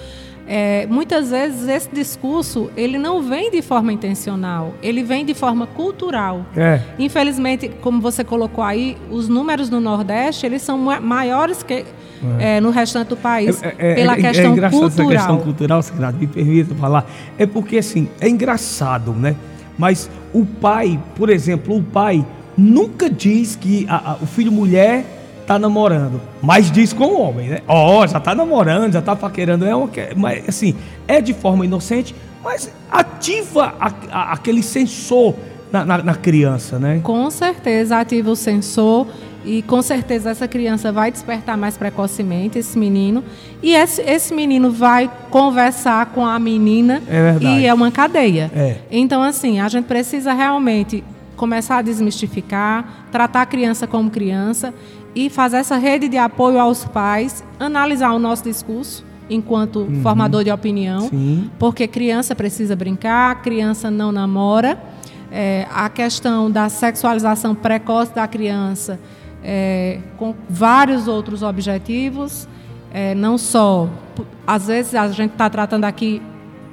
é, 0.47 0.87
muitas 0.89 1.31
vezes 1.31 1.67
esse 1.67 1.89
discurso 1.91 2.71
ele 2.77 2.97
não 2.97 3.21
vem 3.21 3.51
de 3.51 3.61
forma 3.61 3.91
intencional, 3.91 4.73
ele 4.81 5.03
vem 5.03 5.25
de 5.25 5.33
forma 5.33 5.67
cultural. 5.67 6.45
É. 6.55 6.79
Infelizmente, 6.97 7.69
como 7.81 7.99
você 7.99 8.23
colocou 8.23 8.63
aí, 8.63 8.95
os 9.11 9.27
números 9.27 9.69
no 9.69 9.81
Nordeste 9.81 10.45
eles 10.45 10.61
são 10.61 10.77
maiores 10.77 11.61
que 11.61 11.73
é. 11.73 11.85
É, 12.39 12.61
no 12.61 12.69
restante 12.69 13.09
do 13.09 13.17
país 13.17 13.61
é, 13.61 13.75
é, 13.77 13.95
pela 13.95 14.15
questão 14.15 14.53
é 14.53 14.69
cultural. 14.69 14.87
Essa 14.87 15.05
questão 15.05 15.37
cultural, 15.39 15.83
secretário, 15.83 16.19
me 16.19 16.27
permita 16.27 16.73
falar, 16.75 17.05
é 17.37 17.45
porque 17.45 17.79
assim 17.79 18.07
é 18.21 18.29
engraçado, 18.29 19.11
né? 19.11 19.35
Mas 19.77 20.09
o 20.33 20.45
pai, 20.45 20.97
por 21.15 21.29
exemplo, 21.29 21.75
o 21.75 21.83
pai 21.83 22.25
nunca 22.57 23.09
diz 23.09 23.55
que 23.55 23.85
a, 23.89 24.11
a, 24.11 24.15
o 24.15 24.25
filho 24.25 24.51
mulher 24.51 25.05
tá 25.45 25.59
namorando, 25.59 26.19
mas 26.41 26.71
diz 26.71 26.91
com 26.91 27.05
o 27.05 27.21
homem, 27.21 27.49
né? 27.49 27.59
Ó, 27.67 27.99
oh, 28.01 28.07
já 28.07 28.19
tá 28.19 28.33
namorando, 28.33 28.93
já 28.93 29.01
tá 29.01 29.15
paquerando, 29.15 29.65
é 29.65 29.75
uma, 29.75 29.89
mas 30.15 30.49
assim, 30.49 30.75
é 31.07 31.21
de 31.21 31.33
forma 31.33 31.63
inocente, 31.65 32.15
mas 32.43 32.71
ativa 32.91 33.75
a, 33.79 34.33
aquele 34.33 34.63
sensor 34.63 35.35
na, 35.71 35.85
na, 35.85 35.97
na 35.99 36.15
criança, 36.15 36.79
né? 36.79 36.99
Com 37.03 37.29
certeza 37.29 37.99
ativa 37.99 38.31
o 38.31 38.35
sensor 38.35 39.07
e 39.45 39.61
com 39.61 39.81
certeza 39.81 40.31
essa 40.31 40.47
criança 40.47 40.91
vai 40.91 41.11
despertar 41.11 41.55
mais 41.55 41.77
precocemente, 41.77 42.57
esse 42.57 42.77
menino. 42.77 43.23
E 43.61 43.75
esse, 43.75 44.01
esse 44.01 44.33
menino 44.33 44.71
vai 44.71 45.09
conversar 45.29 46.07
com 46.07 46.25
a 46.25 46.39
menina. 46.39 47.01
É 47.07 47.31
verdade. 47.31 47.61
E 47.61 47.65
é 47.67 47.73
uma 47.73 47.91
cadeia. 47.91 48.51
É. 48.55 48.77
Então, 48.89 49.21
assim, 49.21 49.59
a 49.59 49.67
gente 49.67 49.85
precisa 49.85 50.33
realmente 50.33 51.03
começar 51.35 51.77
a 51.77 51.81
desmistificar, 51.81 53.07
tratar 53.11 53.41
a 53.41 53.45
criança 53.45 53.85
como 53.87 54.09
criança 54.09 54.73
e 55.13 55.29
fazer 55.29 55.57
essa 55.57 55.77
rede 55.77 56.07
de 56.09 56.17
apoio 56.17 56.59
aos 56.59 56.85
pais, 56.85 57.43
analisar 57.59 58.11
o 58.11 58.19
nosso 58.19 58.43
discurso 58.43 59.05
enquanto 59.29 59.79
Uhum. 59.79 60.01
formador 60.01 60.43
de 60.43 60.51
opinião, 60.51 61.01
Sim. 61.09 61.49
porque 61.57 61.87
criança 61.87 62.35
precisa 62.35 62.75
brincar, 62.75 63.41
criança 63.41 63.89
não 63.89 64.11
namora. 64.11 64.77
É, 65.31 65.67
a 65.73 65.89
questão 65.89 66.49
da 66.51 66.69
sexualização 66.69 67.55
precoce 67.55 68.13
da 68.13 68.27
criança, 68.27 68.99
é, 69.43 69.99
com 70.17 70.33
vários 70.49 71.07
outros 71.07 71.41
objetivos, 71.43 72.47
é, 72.93 73.13
não 73.15 73.37
só, 73.37 73.89
às 74.45 74.67
vezes 74.67 74.95
a 74.95 75.07
gente 75.09 75.31
está 75.31 75.49
tratando 75.49 75.83
aqui 75.85 76.21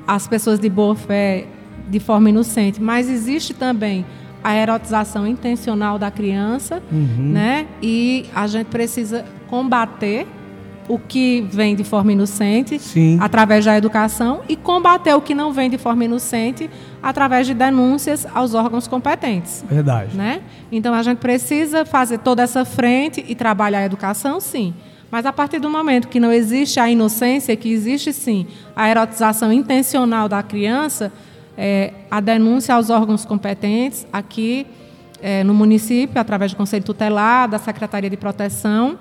as 0.07 0.26
pessoas 0.28 0.59
de 0.61 0.69
boa 0.69 0.95
fé 0.95 1.47
de 1.88 1.99
forma 1.99 2.28
inocente, 2.31 2.81
mas 2.81 3.09
existe 3.11 3.52
também 3.54 4.04
a 4.43 4.55
erotização 4.55 5.27
intencional 5.27 5.99
da 5.99 6.11
criança, 6.11 6.83
né? 6.91 7.67
E 7.83 8.27
a 8.35 8.47
gente 8.47 8.67
precisa 8.67 9.25
combater 9.49 10.27
o 10.89 10.99
que 10.99 11.47
vem 11.51 11.75
de 11.75 11.85
forma 11.85 12.13
inocente 12.13 12.79
Sim. 12.79 13.19
através 13.21 13.65
da 13.65 13.77
educação 13.77 14.41
e 14.49 14.57
combater 14.57 15.15
o 15.15 15.21
que 15.21 15.35
não 15.35 15.53
vem 15.53 15.71
de 15.71 15.79
forma 15.79 16.05
inocente 16.05 16.69
através 17.03 17.47
de 17.47 17.55
denúncias 17.55 18.27
aos 18.35 18.55
órgãos 18.55 18.89
competentes. 18.89 19.65
Verdade. 19.69 20.17
Né? 20.17 20.43
Então 20.71 20.93
a 20.93 21.03
gente 21.03 21.19
precisa 21.19 21.85
fazer 21.85 22.19
toda 22.19 22.43
essa 22.43 22.65
frente 22.65 23.25
e 23.27 23.35
trabalhar 23.35 23.81
a 23.81 23.85
educação, 23.85 24.41
sim. 24.41 24.75
Mas 25.11 25.27
a 25.27 25.33
partir 25.33 25.59
do 25.59 25.69
momento 25.69 26.09
que 26.09 26.19
não 26.19 26.33
existe 26.33 26.81
a 26.81 26.91
inocência, 26.91 27.55
que 27.55 27.71
existe 27.71 28.13
sim 28.13 28.47
a 28.75 28.89
erotização 28.89 29.53
intencional 29.53 30.29
da 30.29 30.43
criança, 30.43 31.13
é, 31.57 31.93
a 32.11 32.21
denúncia 32.21 32.75
aos 32.75 32.91
órgãos 32.91 33.25
competentes 33.25 34.07
aqui 34.13 34.67
é, 35.21 35.45
no 35.45 35.55
município, 35.55 36.21
através 36.21 36.53
do 36.53 36.57
Conselho 36.57 36.85
Tutelar, 36.85 37.49
da 37.49 37.59
Secretaria 37.59 38.11
de 38.11 38.17
Proteção 38.17 38.99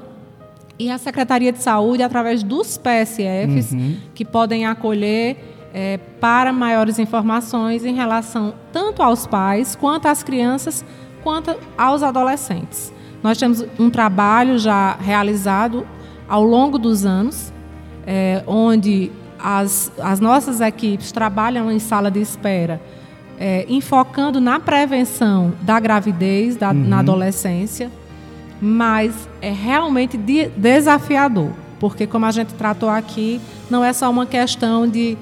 e 0.77 0.89
a 0.89 0.97
Secretaria 0.97 1.51
de 1.51 1.61
Saúde, 1.61 2.03
através 2.03 2.43
dos 2.43 2.77
PSFs, 2.77 3.73
que 4.13 4.25
podem 4.25 4.65
acolher 4.65 5.37
é, 5.73 5.97
para 6.19 6.51
maiores 6.51 6.99
informações 6.99 7.85
em 7.85 7.93
relação 7.93 8.53
tanto 8.71 9.01
aos 9.01 9.25
pais, 9.25 9.75
quanto 9.75 10.07
às 10.07 10.23
crianças, 10.23 10.85
quanto 11.23 11.55
aos 11.77 12.03
adolescentes. 12.03 12.93
Nós 13.23 13.37
temos 13.37 13.63
um 13.79 13.89
trabalho 13.89 14.57
já 14.57 14.95
realizado 14.99 15.85
ao 16.27 16.43
longo 16.43 16.77
dos 16.77 17.05
anos, 17.05 17.53
é, 18.05 18.43
onde 18.47 19.11
as, 19.43 19.91
as 20.01 20.19
nossas 20.19 20.61
equipes 20.61 21.11
trabalham 21.11 21.71
em 21.71 21.79
sala 21.79 22.09
de 22.11 22.19
espera, 22.21 22.81
é, 23.39 23.65
enfocando 23.67 24.39
na 24.39 24.59
prevenção 24.59 25.53
da 25.61 25.79
gravidez 25.79 26.55
da, 26.55 26.71
na 26.73 26.99
adolescência, 26.99 27.89
mas 28.61 29.27
é 29.41 29.51
realmente 29.51 30.15
de- 30.17 30.49
desafiador, 30.55 31.49
porque 31.79 32.05
como 32.05 32.25
a 32.25 32.31
gente 32.31 32.53
tratou 32.53 32.89
aqui, 32.89 33.41
não 33.69 33.83
é 33.83 33.91
só 33.93 34.09
uma 34.09 34.25
questão 34.25 34.87
de 34.87 35.17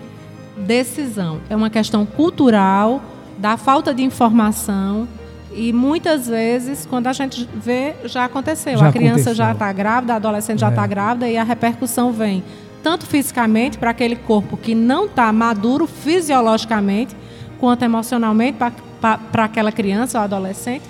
decisão, 0.57 1.39
é 1.49 1.55
uma 1.55 1.69
questão 1.69 2.05
cultural, 2.05 3.01
da 3.37 3.55
falta 3.55 3.93
de 3.93 4.03
informação 4.03 5.07
e 5.53 5.71
muitas 5.71 6.27
vezes 6.27 6.85
quando 6.85 7.07
a 7.07 7.13
gente 7.13 7.47
vê 7.55 7.95
já 8.03 8.25
aconteceu, 8.25 8.77
Já 8.77 8.89
a 8.89 8.91
criança 8.91 9.33
já 9.33 9.45
aconteceu. 9.45 9.53
está 9.53 9.71
grávida, 9.73 10.13
a 10.13 10.15
adolescente 10.17 10.59
já 10.59 10.67
É. 10.67 10.69
está 10.71 10.85
grávida 10.85 11.29
e 11.29 11.37
a 11.37 11.43
repercussão 11.43 12.11
vem 12.11 12.43
tanto 12.83 13.05
fisicamente 13.05 13.77
para 13.77 13.91
aquele 13.91 14.15
corpo 14.15 14.57
que 14.57 14.73
não 14.73 15.05
está 15.05 15.31
maduro 15.31 15.87
fisiologicamente, 15.87 17.15
quanto 17.59 17.83
emocionalmente 17.83 18.57
para 18.57 19.43
aquela 19.43 19.71
criança 19.71 20.17
ou 20.17 20.23
adolescente 20.23 20.83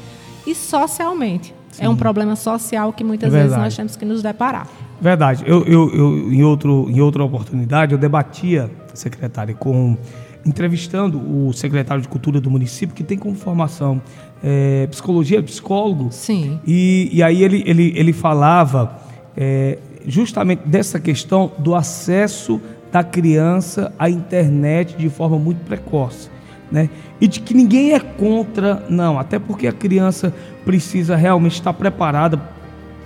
e 0.46 0.54
socialmente. 0.54 1.54
É 1.78 1.88
um 1.88 1.96
problema 1.96 2.36
social 2.36 2.92
que 2.92 3.04
muitas 3.04 3.34
É 3.34 3.38
vezes 3.42 3.58
nós 3.58 3.76
temos 3.76 3.96
que 3.96 4.04
nos 4.04 4.22
deparar. 4.22 4.68
Verdade. 5.00 5.44
Eu, 5.48 5.64
eu, 5.66 5.90
eu, 5.96 6.34
em, 6.34 6.44
outro, 6.44 6.88
em 6.90 7.00
outra 7.00 7.24
oportunidade, 7.24 7.94
eu 7.94 7.98
debatia, 7.98 8.70
secretária, 8.94 9.54
com 9.54 9.98
entrevistando 10.46 11.18
o 11.20 11.54
secretário 11.54 12.02
de 12.02 12.08
Cultura 12.08 12.40
do 12.42 12.50
município, 12.50 12.96
que 12.96 13.04
tem 13.04 13.18
como 13.18 13.36
formação 13.36 14.02
eh, 14.44 14.88
psicologia, 14.90 15.42
psicólogo. 15.44 16.10
Sim. 16.12 16.60
E, 16.66 17.10
e 17.12 17.24
aí 17.24 17.44
ele, 17.44 17.64
ele, 17.66 17.94
ele 17.96 18.14
falava 18.14 19.00
eh, 19.38 19.78
justamente 20.10 20.64
dessa 20.66 21.00
questão 21.00 21.52
do 21.60 21.76
acesso 21.76 22.60
da 22.92 23.04
criança 23.04 23.94
à 23.98 24.10
internet 24.10 24.98
de 24.98 25.08
forma 25.10 25.38
muito 25.38 25.64
precoce. 25.64 26.30
Né? 26.72 26.90
E 27.22 27.28
de 27.28 27.40
que 27.40 27.54
ninguém 27.54 27.94
é 27.94 28.00
contra, 28.00 28.86
não, 28.90 29.20
até 29.20 29.40
porque 29.40 29.68
a 29.68 29.72
criança 29.72 30.34
precisa 30.66 31.16
realmente 31.16 31.54
estar 31.54 31.74
preparada 31.74 32.40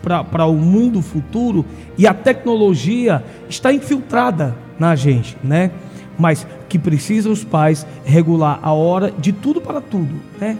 para 0.01 0.45
o 0.45 0.55
mundo 0.55 1.01
futuro 1.01 1.65
e 1.98 2.05
a 2.05 2.13
tecnologia 2.13 3.24
está 3.48 3.72
infiltrada 3.72 4.53
na 4.77 4.95
gente, 4.98 5.38
né? 5.41 5.72
Mas 6.19 6.45
que 6.67 6.77
precisa 6.77 7.29
os 7.29 7.41
pais 7.41 7.88
regular 8.03 8.60
a 8.62 8.74
hora 8.74 9.13
de 9.17 9.31
tudo 9.31 9.62
para 9.62 9.79
tudo, 9.79 10.13
né? 10.41 10.57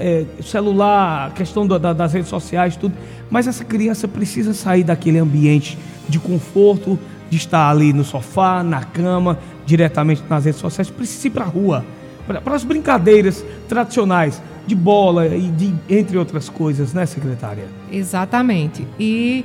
É, 0.00 0.24
celular, 0.42 1.32
questão 1.34 1.66
da- 1.66 1.76
da- 1.78 1.92
das 1.92 2.12
redes 2.14 2.28
sociais, 2.30 2.74
tudo. 2.76 2.94
Mas 3.30 3.46
essa 3.46 3.64
criança 3.64 4.08
precisa 4.08 4.54
sair 4.54 4.82
daquele 4.82 5.18
ambiente 5.18 5.76
de 6.08 6.18
conforto, 6.18 6.98
de 7.28 7.36
estar 7.36 7.68
ali 7.70 7.92
no 7.92 8.02
sofá, 8.02 8.62
na 8.62 8.82
cama, 8.82 9.38
diretamente 9.66 10.22
nas 10.28 10.44
redes 10.46 10.60
sociais, 10.60 10.88
precisa 10.90 11.26
ir 11.28 11.30
para 11.30 11.44
a 11.44 11.48
rua, 11.48 11.84
para 12.26 12.54
as 12.54 12.64
brincadeiras 12.64 13.44
tradicionais 13.68 14.42
de 14.66 14.74
bola 14.74 15.26
e 15.28 15.48
de, 15.48 15.74
entre 15.88 16.16
outras 16.16 16.48
coisas, 16.48 16.92
né, 16.94 17.04
secretária? 17.06 17.64
Exatamente. 17.92 18.86
E 18.98 19.44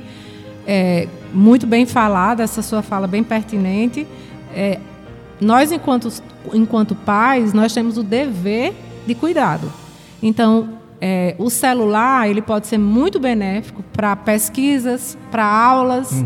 é, 0.66 1.06
muito 1.32 1.66
bem 1.66 1.84
falada, 1.86 2.42
essa 2.42 2.62
sua 2.62 2.82
fala 2.82 3.06
bem 3.06 3.22
pertinente. 3.22 4.06
É, 4.54 4.78
nós, 5.40 5.70
enquanto, 5.70 6.08
enquanto 6.54 6.94
pais, 6.94 7.52
nós 7.52 7.72
temos 7.74 7.98
o 7.98 8.02
dever 8.02 8.72
de 9.06 9.14
cuidado. 9.14 9.70
Então, 10.22 10.68
é, 11.00 11.34
o 11.38 11.50
celular 11.50 12.28
ele 12.28 12.40
pode 12.40 12.66
ser 12.66 12.78
muito 12.78 13.20
benéfico 13.20 13.82
para 13.92 14.16
pesquisas, 14.16 15.16
para 15.30 15.44
aulas, 15.44 16.24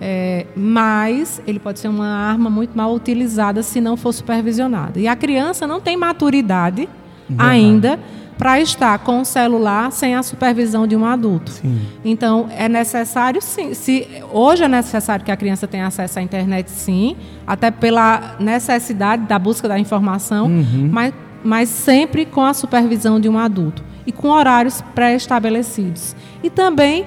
é, 0.00 0.46
mas 0.56 1.42
ele 1.46 1.58
pode 1.58 1.80
ser 1.80 1.88
uma 1.88 2.06
arma 2.06 2.48
muito 2.48 2.76
mal 2.76 2.94
utilizada 2.94 3.62
se 3.62 3.80
não 3.80 3.96
for 3.96 4.12
supervisionada. 4.12 5.00
E 5.00 5.08
a 5.08 5.16
criança 5.16 5.66
não 5.66 5.80
tem 5.80 5.96
maturidade 5.96 6.88
ainda 7.36 7.98
para 8.38 8.60
estar 8.60 8.98
com 9.00 9.20
o 9.20 9.24
celular 9.24 9.92
sem 9.92 10.14
a 10.16 10.22
supervisão 10.22 10.86
de 10.86 10.96
um 10.96 11.04
adulto. 11.04 11.50
Sim. 11.50 11.80
Então, 12.04 12.48
é 12.50 12.68
necessário 12.68 13.40
sim. 13.40 13.74
Se, 13.74 14.08
hoje 14.32 14.64
é 14.64 14.68
necessário 14.68 15.24
que 15.24 15.30
a 15.30 15.36
criança 15.36 15.68
tenha 15.68 15.86
acesso 15.86 16.18
à 16.18 16.22
internet, 16.22 16.68
sim, 16.68 17.16
até 17.46 17.70
pela 17.70 18.36
necessidade 18.40 19.26
da 19.26 19.38
busca 19.38 19.68
da 19.68 19.78
informação, 19.78 20.50
mas, 20.90 21.14
mas 21.44 21.68
sempre 21.68 22.24
com 22.24 22.42
a 22.42 22.54
supervisão 22.54 23.20
de 23.20 23.28
um 23.28 23.38
adulto 23.38 23.82
e 24.06 24.12
com 24.12 24.28
horários 24.28 24.82
pré-estabelecidos. 24.94 26.14
E 26.42 26.50
também 26.50 27.06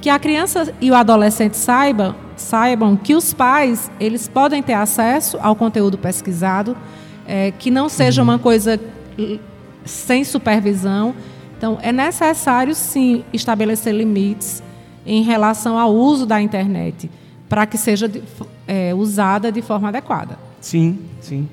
que 0.00 0.10
a 0.10 0.18
criança 0.18 0.72
e 0.80 0.90
o 0.90 0.94
adolescente 0.94 1.56
saibam, 1.56 2.14
saibam 2.36 2.96
que 2.96 3.14
os 3.14 3.32
pais 3.32 3.90
eles 3.98 4.28
podem 4.28 4.62
ter 4.62 4.74
acesso 4.74 5.38
ao 5.40 5.56
conteúdo 5.56 5.98
pesquisado, 5.98 6.76
eh, 7.26 7.52
que 7.58 7.70
não 7.70 7.88
seja 7.88 8.22
uma 8.22 8.38
coisa 8.38 8.78
sem 9.84 10.24
supervisão. 10.24 11.14
Então, 11.56 11.78
é 11.80 11.90
necessário, 11.90 12.74
sim, 12.74 13.24
estabelecer 13.32 13.94
limites 13.94 14.62
em 15.06 15.22
relação 15.22 15.78
ao 15.78 15.94
uso 15.94 16.26
da 16.26 16.40
internet, 16.40 17.10
para 17.48 17.64
que 17.64 17.78
seja 17.78 18.10
eh, 18.66 18.92
usada 18.94 19.50
de 19.50 19.62
forma 19.62 19.88
adequada. 19.88 20.38
Sim, 20.60 20.98
sim. 21.20 21.48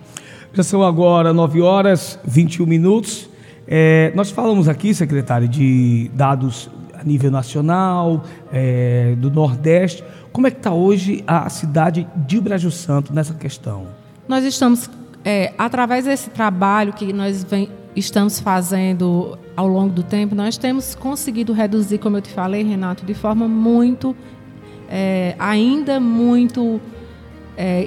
Já 0.54 0.62
são 0.64 0.84
agora 0.84 1.34
9 1.34 1.62
horas 1.62 2.20
21 2.26 2.66
minutos. 2.66 3.30
É, 3.68 4.12
nós 4.16 4.30
falamos 4.30 4.68
aqui, 4.70 4.94
secretário, 4.94 5.48
de 5.48 6.12
dados 6.14 6.70
a 6.94 7.04
nível 7.04 7.32
nacional, 7.32 8.24
é, 8.52 9.16
do 9.18 9.32
Nordeste. 9.32 10.04
Como 10.32 10.46
é 10.48 10.52
que 10.52 10.58
está 10.58 10.72
hoje 10.74 11.24
a 11.26 11.50
cidade 11.50 12.08
de 12.16 12.40
Brejo 12.40 12.70
Santo 12.72 13.14
nessa 13.14 13.34
questão? 13.34 13.88
Nós 14.28 14.44
estamos, 14.44 14.90
é, 15.26 15.54
através 15.58 16.06
desse 16.06 16.30
trabalho 16.30 16.94
que 16.94 17.12
nós 17.12 17.44
vem- 17.44 17.70
estamos 17.96 18.40
fazendo 18.40 19.38
ao 19.56 19.68
longo 19.68 19.94
do 19.94 20.04
tempo, 20.04 20.34
nós 20.36 20.58
temos 20.58 20.94
conseguido 20.96 21.54
reduzir, 21.54 21.98
como 22.00 22.18
eu 22.18 22.22
te 22.22 22.30
falei, 22.32 22.64
Renato, 22.64 23.06
de 23.06 23.14
forma 23.14 23.48
muito, 23.48 24.16
é, 24.90 25.36
ainda 25.40 26.00
muito, 26.00 26.82
é, 27.56 27.86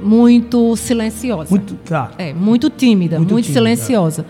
muito 0.00 0.76
silenciosa. 0.76 1.50
Muito, 1.50 1.74
tá. 1.84 2.10
É, 2.18 2.32
muito 2.32 2.70
tímida, 2.70 3.18
Muito 3.18 3.32
muito, 3.32 3.46
tímida. 3.46 3.60
silenciosa. 3.60 4.26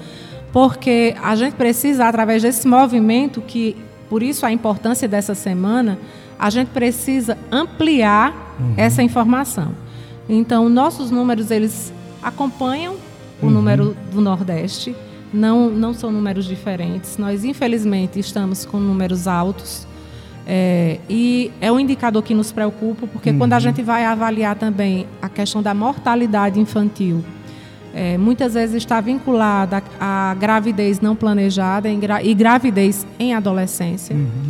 porque 0.53 1.15
a 1.23 1.37
gente 1.37 1.55
precisa, 1.55 2.07
através 2.07 2.43
desse 2.43 2.67
movimento, 2.67 3.41
que 3.43 3.77
por 4.09 4.23
isso 4.23 4.47
a 4.47 4.53
importância 4.53 5.07
dessa 5.07 5.35
semana, 5.35 5.99
a 6.39 6.49
gente 6.51 6.69
precisa 6.69 7.37
ampliar 7.51 8.57
uhum. 8.59 8.75
essa 8.77 9.03
informação. 9.03 9.73
Então, 10.29 10.69
nossos 10.69 11.11
números, 11.11 11.51
eles 11.51 11.93
acompanham 12.23 12.97
o 13.43 13.47
uhum. 13.47 13.53
número 13.53 13.97
do 14.13 14.21
Nordeste, 14.21 14.95
não, 15.33 15.69
não 15.69 15.93
são 15.93 16.11
números 16.11 16.45
diferentes. 16.45 17.19
Nós, 17.19 17.45
infelizmente, 17.45 18.19
estamos 18.19 18.65
com 18.65 18.79
números 18.79 19.27
altos. 19.29 19.87
É, 20.47 20.99
e 21.11 21.51
é 21.61 21.73
um 21.73 21.81
indicador 21.81 22.23
que 22.23 22.33
nos 22.33 22.53
preocupa, 22.53 23.07
porque 23.07 23.31
uhum. 23.31 23.39
quando 23.39 23.53
a 23.53 23.57
uhum. 23.57 23.63
gente 23.63 23.83
vai 23.83 24.05
avaliar 24.05 24.55
também 24.55 25.07
a 25.21 25.29
questão 25.29 25.61
da 25.61 25.75
mortalidade 25.75 26.61
infantil, 26.61 27.25
é, 27.93 28.17
muitas 28.17 28.55
vezes 28.55 28.77
está 28.77 29.01
vinculada 29.01 29.83
à 29.99 30.37
gravidez 30.39 31.01
não 31.01 31.17
planejada 31.17 31.89
e 31.89 32.35
gravidez 32.35 33.07
em 33.19 33.35
adolescência. 33.35 34.15
Uhum. 34.15 34.47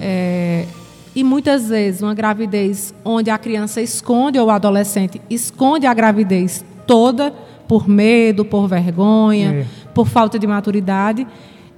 É, 0.00 0.66
e 1.14 1.24
muitas 1.24 1.68
vezes 1.68 2.02
uma 2.02 2.14
gravidez 2.14 2.94
onde 3.04 3.30
a 3.30 3.38
criança 3.38 3.80
esconde 3.80 4.38
ou 4.38 4.46
o 4.46 4.50
adolescente 4.50 5.20
esconde 5.28 5.86
a 5.86 5.92
gravidez 5.92 6.64
toda 6.86 7.32
por 7.66 7.88
medo, 7.88 8.44
por 8.44 8.68
vergonha, 8.68 9.50
é. 9.50 9.66
por 9.92 10.06
falta 10.06 10.38
de 10.38 10.46
maturidade. 10.46 11.26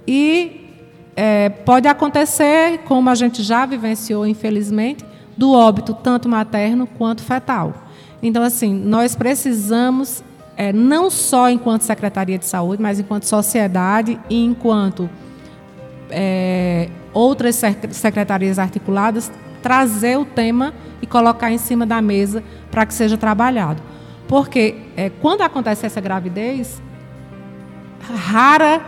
E 0.07 0.62
é, 1.15 1.49
pode 1.49 1.87
acontecer, 1.87 2.79
como 2.85 3.09
a 3.09 3.15
gente 3.15 3.43
já 3.43 3.65
vivenciou, 3.65 4.25
infelizmente, 4.25 5.05
do 5.37 5.51
óbito 5.51 5.93
tanto 5.93 6.27
materno 6.27 6.87
quanto 6.87 7.23
fetal. 7.23 7.73
Então, 8.21 8.43
assim, 8.43 8.73
nós 8.73 9.15
precisamos, 9.15 10.23
é, 10.55 10.71
não 10.71 11.09
só 11.09 11.49
enquanto 11.49 11.81
Secretaria 11.81 12.37
de 12.37 12.45
Saúde, 12.45 12.81
mas 12.81 12.99
enquanto 12.99 13.23
sociedade 13.23 14.19
e 14.29 14.43
enquanto 14.43 15.09
é, 16.09 16.89
outras 17.13 17.61
secretarias 17.91 18.57
articuladas, 18.57 19.31
trazer 19.61 20.17
o 20.17 20.25
tema 20.25 20.73
e 21.01 21.07
colocar 21.07 21.51
em 21.51 21.57
cima 21.57 21.85
da 21.85 22.01
mesa 22.01 22.43
para 22.71 22.85
que 22.85 22.93
seja 22.93 23.17
trabalhado. 23.17 23.81
Porque 24.27 24.75
é, 24.95 25.09
quando 25.09 25.41
acontece 25.41 25.85
essa 25.85 26.01
gravidez, 26.01 26.81
rara, 28.01 28.81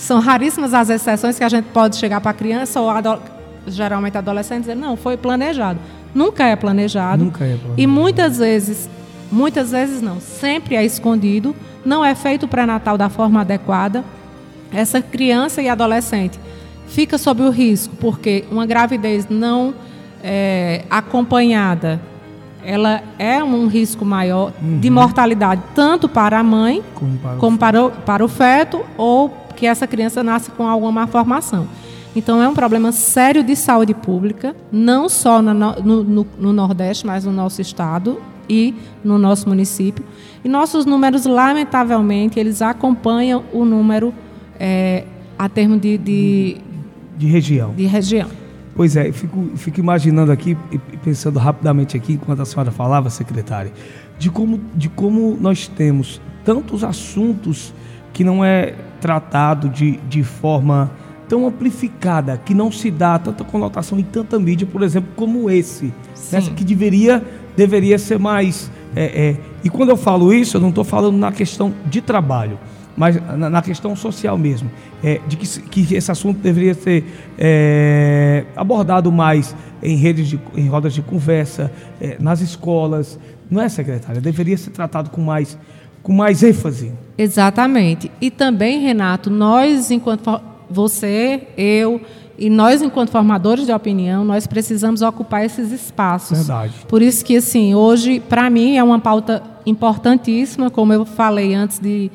são 0.00 0.18
raríssimas 0.18 0.72
as 0.72 0.88
exceções 0.88 1.38
que 1.38 1.44
a 1.44 1.48
gente 1.48 1.66
pode 1.66 1.96
chegar 1.96 2.22
para 2.22 2.30
a 2.30 2.34
criança 2.34 2.80
ou 2.80 2.88
ado 2.88 3.20
geralmente 3.66 4.16
adolescente 4.16 4.60
e 4.60 4.60
dizer, 4.60 4.74
não, 4.74 4.96
foi 4.96 5.16
planejado. 5.16 5.78
Nunca 6.14 6.44
é 6.44 6.56
planejado. 6.56 7.22
Nunca 7.22 7.44
é 7.44 7.48
planejado. 7.48 7.74
E 7.76 7.86
muitas 7.86 8.38
vezes, 8.38 8.88
muitas 9.30 9.70
vezes 9.70 10.00
não, 10.00 10.18
sempre 10.18 10.74
é 10.74 10.84
escondido, 10.84 11.54
não 11.84 12.02
é 12.02 12.14
feito 12.14 12.46
o 12.46 12.48
pré-natal 12.48 12.96
da 12.96 13.10
forma 13.10 13.42
adequada. 13.42 14.02
Essa 14.72 15.02
criança 15.02 15.60
e 15.60 15.68
adolescente 15.68 16.40
fica 16.86 17.18
sob 17.18 17.42
o 17.42 17.50
risco, 17.50 17.94
porque 17.96 18.46
uma 18.50 18.64
gravidez 18.64 19.26
não 19.28 19.74
é, 20.24 20.82
acompanhada, 20.90 22.00
ela 22.64 23.02
é 23.18 23.44
um 23.44 23.66
risco 23.66 24.04
maior 24.04 24.52
uhum. 24.62 24.80
de 24.80 24.88
mortalidade, 24.88 25.62
tanto 25.74 26.08
para 26.08 26.38
a 26.38 26.42
mãe, 26.42 26.82
como, 26.94 27.18
para, 27.18 27.36
como 27.36 27.56
o 27.56 27.58
para, 27.58 27.84
o, 27.84 27.90
para 27.90 28.24
o 28.24 28.28
feto, 28.28 28.84
ou 28.96 29.49
que 29.60 29.66
essa 29.66 29.86
criança 29.86 30.22
nasce 30.22 30.50
com 30.52 30.66
alguma 30.66 30.90
malformação. 30.90 31.68
Então, 32.16 32.42
é 32.42 32.48
um 32.48 32.54
problema 32.54 32.90
sério 32.92 33.44
de 33.44 33.54
saúde 33.54 33.92
pública, 33.92 34.56
não 34.72 35.06
só 35.06 35.42
no, 35.42 35.52
no, 35.52 36.26
no, 36.38 36.52
Nordeste, 36.52 37.06
mas 37.06 37.26
no 37.26 37.30
nosso 37.30 37.60
estado 37.60 38.18
e 38.48 38.74
no 39.04 39.18
nosso 39.18 39.46
município. 39.46 40.02
E 40.42 40.48
nossos 40.48 40.86
números, 40.86 41.26
lamentavelmente, 41.26 42.40
eles 42.40 42.62
acompanham 42.62 43.44
o 43.52 43.66
número 43.66 44.14
é, 44.58 45.04
a 45.38 45.46
termo 45.46 45.78
de, 45.78 45.98
de, 45.98 46.56
de 47.18 47.26
região. 47.26 47.74
De 47.74 47.84
região. 47.84 48.28
Pois 48.74 48.96
é, 48.96 49.12
fico, 49.12 49.50
fico 49.56 49.78
imaginando 49.78 50.32
aqui 50.32 50.56
e 50.72 50.78
pensando 51.04 51.38
rapidamente 51.38 51.98
aqui, 51.98 52.14
enquanto 52.14 52.40
a 52.40 52.46
senhora 52.46 52.70
falava, 52.70 53.10
secretária, 53.10 53.72
de 54.18 54.30
como, 54.30 54.58
de 54.74 54.88
como 54.88 55.36
nós 55.38 55.68
temos 55.68 56.18
tantos 56.46 56.82
assuntos 56.82 57.74
que 58.12 58.24
não 58.24 58.42
é 58.42 58.74
tratado 59.00 59.68
de, 59.68 59.98
de 60.08 60.22
forma 60.22 60.90
tão 61.28 61.46
amplificada, 61.46 62.36
que 62.44 62.52
não 62.52 62.72
se 62.72 62.90
dá 62.90 63.18
tanta 63.18 63.44
conotação 63.44 63.98
em 63.98 64.02
tanta 64.02 64.38
mídia, 64.38 64.66
por 64.66 64.82
exemplo, 64.82 65.10
como 65.14 65.48
esse. 65.48 65.92
Nessa 66.32 66.50
que 66.50 66.64
deveria, 66.64 67.24
deveria 67.56 67.98
ser 67.98 68.18
mais. 68.18 68.70
É, 68.96 69.04
é, 69.04 69.36
e 69.62 69.70
quando 69.70 69.90
eu 69.90 69.96
falo 69.96 70.32
isso, 70.34 70.56
eu 70.56 70.60
não 70.60 70.70
estou 70.70 70.82
falando 70.82 71.16
na 71.16 71.30
questão 71.30 71.72
de 71.86 72.00
trabalho 72.00 72.58
mas 72.96 73.16
na, 73.38 73.48
na 73.48 73.62
questão 73.62 73.94
social 73.96 74.36
mesmo, 74.36 74.70
é, 75.02 75.20
de 75.26 75.36
que, 75.36 75.60
que, 75.62 75.94
esse 75.94 76.10
assunto 76.10 76.38
deveria 76.40 76.74
ser 76.74 77.04
é, 77.38 78.44
abordado 78.54 79.10
mais 79.10 79.56
em 79.82 79.96
redes, 79.96 80.28
de, 80.28 80.40
em 80.54 80.68
rodas 80.68 80.92
de 80.92 81.00
conversa, 81.00 81.72
é, 81.98 82.16
nas 82.20 82.42
escolas, 82.42 83.18
não 83.50 83.62
é, 83.62 83.70
secretária? 83.70 84.20
Deveria 84.20 84.58
ser 84.58 84.70
tratado 84.70 85.08
com 85.08 85.22
mais, 85.22 85.58
com 86.02 86.12
mais 86.12 86.42
ênfase. 86.42 86.92
Exatamente. 87.16 88.10
E 88.20 88.30
também, 88.30 88.80
Renato, 88.80 89.30
nós, 89.30 89.90
enquanto 89.90 90.40
você, 90.70 91.48
eu 91.56 92.00
e 92.38 92.48
nós, 92.48 92.80
enquanto 92.80 93.10
formadores 93.10 93.66
de 93.66 93.72
opinião, 93.72 94.24
nós 94.24 94.46
precisamos 94.46 95.02
ocupar 95.02 95.44
esses 95.44 95.70
espaços. 95.70 96.38
Verdade. 96.38 96.72
Por 96.88 97.02
isso 97.02 97.22
que, 97.22 97.36
assim, 97.36 97.74
hoje, 97.74 98.18
para 98.18 98.48
mim, 98.48 98.78
é 98.78 98.82
uma 98.82 98.98
pauta 98.98 99.42
importantíssima, 99.66 100.70
como 100.70 100.92
eu 100.92 101.04
falei 101.04 101.54
antes 101.54 101.78
de 101.78 102.10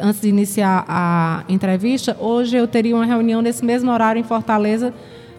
antes 0.00 0.20
de 0.20 0.28
iniciar 0.28 0.84
a 0.86 1.42
entrevista, 1.48 2.16
hoje 2.20 2.56
eu 2.56 2.68
teria 2.68 2.94
uma 2.94 3.04
reunião 3.04 3.42
nesse 3.42 3.64
mesmo 3.64 3.90
horário 3.90 4.20
em 4.20 4.22
Fortaleza 4.22 4.94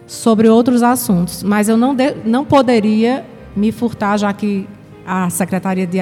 sobre 0.06 0.46
outros 0.46 0.82
assuntos, 0.82 1.42
mas 1.42 1.70
eu 1.70 1.76
não, 1.78 1.94
de, 1.94 2.14
não 2.24 2.44
poderia 2.44 3.24
me 3.56 3.72
furtar, 3.72 4.18
já 4.18 4.30
que 4.32 4.68
a 5.06 5.28
Secretaria 5.30 5.86
de, 5.86 5.98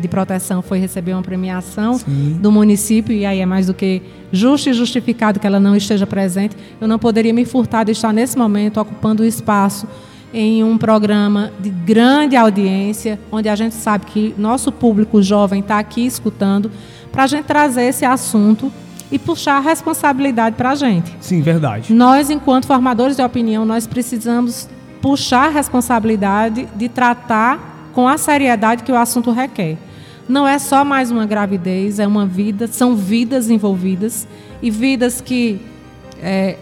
de 0.00 0.08
Proteção 0.08 0.62
foi 0.62 0.78
receber 0.78 1.12
uma 1.12 1.22
premiação 1.22 1.94
Sim. 1.94 2.38
do 2.40 2.52
município, 2.52 3.14
e 3.14 3.26
aí 3.26 3.40
é 3.40 3.46
mais 3.46 3.66
do 3.66 3.74
que 3.74 4.02
justo 4.30 4.70
e 4.70 4.72
justificado 4.72 5.40
que 5.40 5.46
ela 5.46 5.60
não 5.60 5.74
esteja 5.74 6.06
presente, 6.06 6.56
eu 6.80 6.86
não 6.86 6.98
poderia 6.98 7.32
me 7.32 7.44
furtar 7.44 7.84
de 7.84 7.92
estar 7.92 8.12
nesse 8.12 8.36
momento 8.38 8.80
ocupando 8.80 9.22
o 9.22 9.26
espaço 9.26 9.86
em 10.32 10.62
um 10.62 10.76
programa 10.76 11.50
de 11.60 11.70
grande 11.70 12.36
audiência, 12.36 13.18
onde 13.30 13.48
a 13.48 13.56
gente 13.56 13.74
sabe 13.74 14.06
que 14.06 14.34
nosso 14.36 14.70
público 14.70 15.22
jovem 15.22 15.60
está 15.60 15.78
aqui 15.78 16.04
escutando, 16.04 16.70
para 17.10 17.24
a 17.24 17.26
gente 17.26 17.44
trazer 17.44 17.84
esse 17.84 18.04
assunto 18.04 18.70
e 19.10 19.18
puxar 19.18 19.56
a 19.56 19.60
responsabilidade 19.60 20.56
para 20.56 20.70
a 20.70 20.74
gente. 20.74 21.14
Sim, 21.20 21.40
verdade. 21.40 21.94
Nós, 21.94 22.28
enquanto 22.28 22.66
formadores 22.66 23.16
de 23.16 23.22
opinião, 23.22 23.64
nós 23.64 23.86
precisamos 23.86 24.68
puxar 25.00 25.46
a 25.46 25.50
responsabilidade 25.50 26.68
de 26.74 26.88
tratar 26.88 27.75
com 27.96 28.06
a 28.06 28.18
seriedade 28.18 28.82
que 28.82 28.92
o 28.92 28.96
assunto 28.96 29.30
requer. 29.30 29.78
Não 30.28 30.46
é 30.46 30.58
só 30.58 30.84
mais 30.84 31.10
uma 31.10 31.24
gravidez, 31.24 31.98
é 31.98 32.06
uma 32.06 32.26
vida, 32.26 32.66
são 32.66 32.94
vidas 32.94 33.48
envolvidas 33.48 34.28
e 34.60 34.70
vidas 34.70 35.22
que 35.22 35.62
é, 36.20 36.58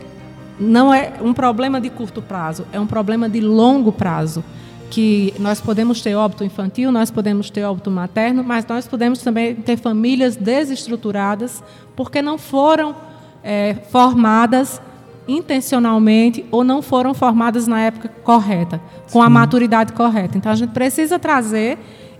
não 0.60 0.94
é 0.94 1.14
um 1.20 1.34
problema 1.34 1.80
de 1.80 1.90
curto 1.90 2.22
prazo, 2.22 2.64
é 2.72 2.78
um 2.78 2.86
problema 2.86 3.28
de 3.28 3.40
longo 3.40 3.90
prazo 3.90 4.44
que 4.88 5.34
nós 5.40 5.60
podemos 5.60 6.00
ter 6.00 6.14
óbito 6.14 6.44
infantil, 6.44 6.92
nós 6.92 7.10
podemos 7.10 7.50
ter 7.50 7.64
óbito 7.64 7.90
materno, 7.90 8.44
mas 8.44 8.64
nós 8.64 8.86
podemos 8.86 9.18
também 9.18 9.56
ter 9.56 9.76
famílias 9.76 10.36
desestruturadas 10.36 11.64
porque 11.96 12.22
não 12.22 12.38
foram 12.38 12.94
é, 13.42 13.74
formadas 13.90 14.80
intencionalmente 15.26 16.44
ou 16.50 16.62
não 16.62 16.82
foram 16.82 17.14
formadas 17.14 17.66
na 17.66 17.80
época 17.80 18.08
correta, 18.22 18.80
com 19.12 19.20
Sim. 19.20 19.26
a 19.26 19.30
maturidade 19.30 19.92
correta. 19.92 20.36
Então 20.36 20.52
a 20.52 20.54
gente 20.54 20.72
precisa 20.72 21.18
trazer 21.18 21.78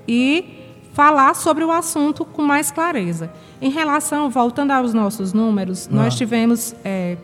e 0.08 0.62
falar 0.92 1.34
sobre 1.34 1.64
o 1.64 1.70
assunto 1.70 2.24
com 2.24 2.42
mais 2.42 2.70
clareza. 2.70 3.30
Em 3.60 3.70
relação, 3.70 4.30
voltando 4.30 4.70
aos 4.70 4.94
nossos 4.94 5.32
números, 5.32 5.88
ah. 5.90 5.94
nós 5.94 6.14
tivemos, 6.14 6.74
é, 6.84 7.16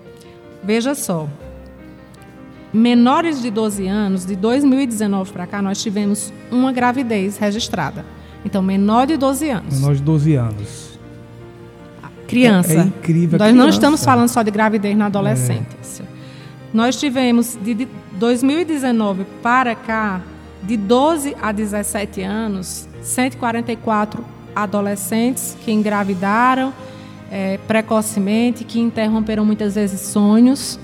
veja 0.63 0.95
só, 0.95 1.29
menores 2.73 3.41
de 3.41 3.51
12 3.51 3.87
anos, 3.87 4.27
de 4.27 4.37
2019 4.37 5.33
para 5.33 5.47
cá, 5.47 5.63
nós 5.63 5.83
tivemos 5.83 6.33
uma 6.51 6.73
gravidez 6.73 7.37
registrada. 7.39 8.05
Então, 8.45 8.63
menor 8.63 9.07
de 9.07 9.17
12 9.17 9.51
anos. 9.51 9.81
Menor 9.81 9.95
de 9.95 10.03
12 10.03 10.35
anos. 10.35 10.90
Criança. 12.31 12.73
É, 12.73 12.83
incrível. 12.83 13.39
Nós 13.39 13.49
criança. 13.49 13.53
não 13.53 13.69
estamos 13.69 14.05
falando 14.05 14.29
só 14.29 14.43
de 14.43 14.51
gravidez 14.51 14.97
na 14.97 15.07
adolescência. 15.07 16.05
É. 16.05 16.05
Nós 16.73 16.97
tivemos, 16.97 17.59
de 17.63 17.89
2019 18.13 19.25
para 19.43 19.75
cá, 19.75 20.21
de 20.63 20.77
12 20.77 21.37
a 21.43 21.53
17 21.53 22.23
anos, 22.23 22.89
144 23.03 24.25
adolescentes 24.55 25.57
que 25.65 25.73
engravidaram 25.73 26.73
é, 27.31 27.59
precocemente, 27.67 28.65
que 28.65 28.81
interromperam 28.81 29.45
muitas 29.45 29.75
vezes 29.75 30.01
sonhos 30.01 30.79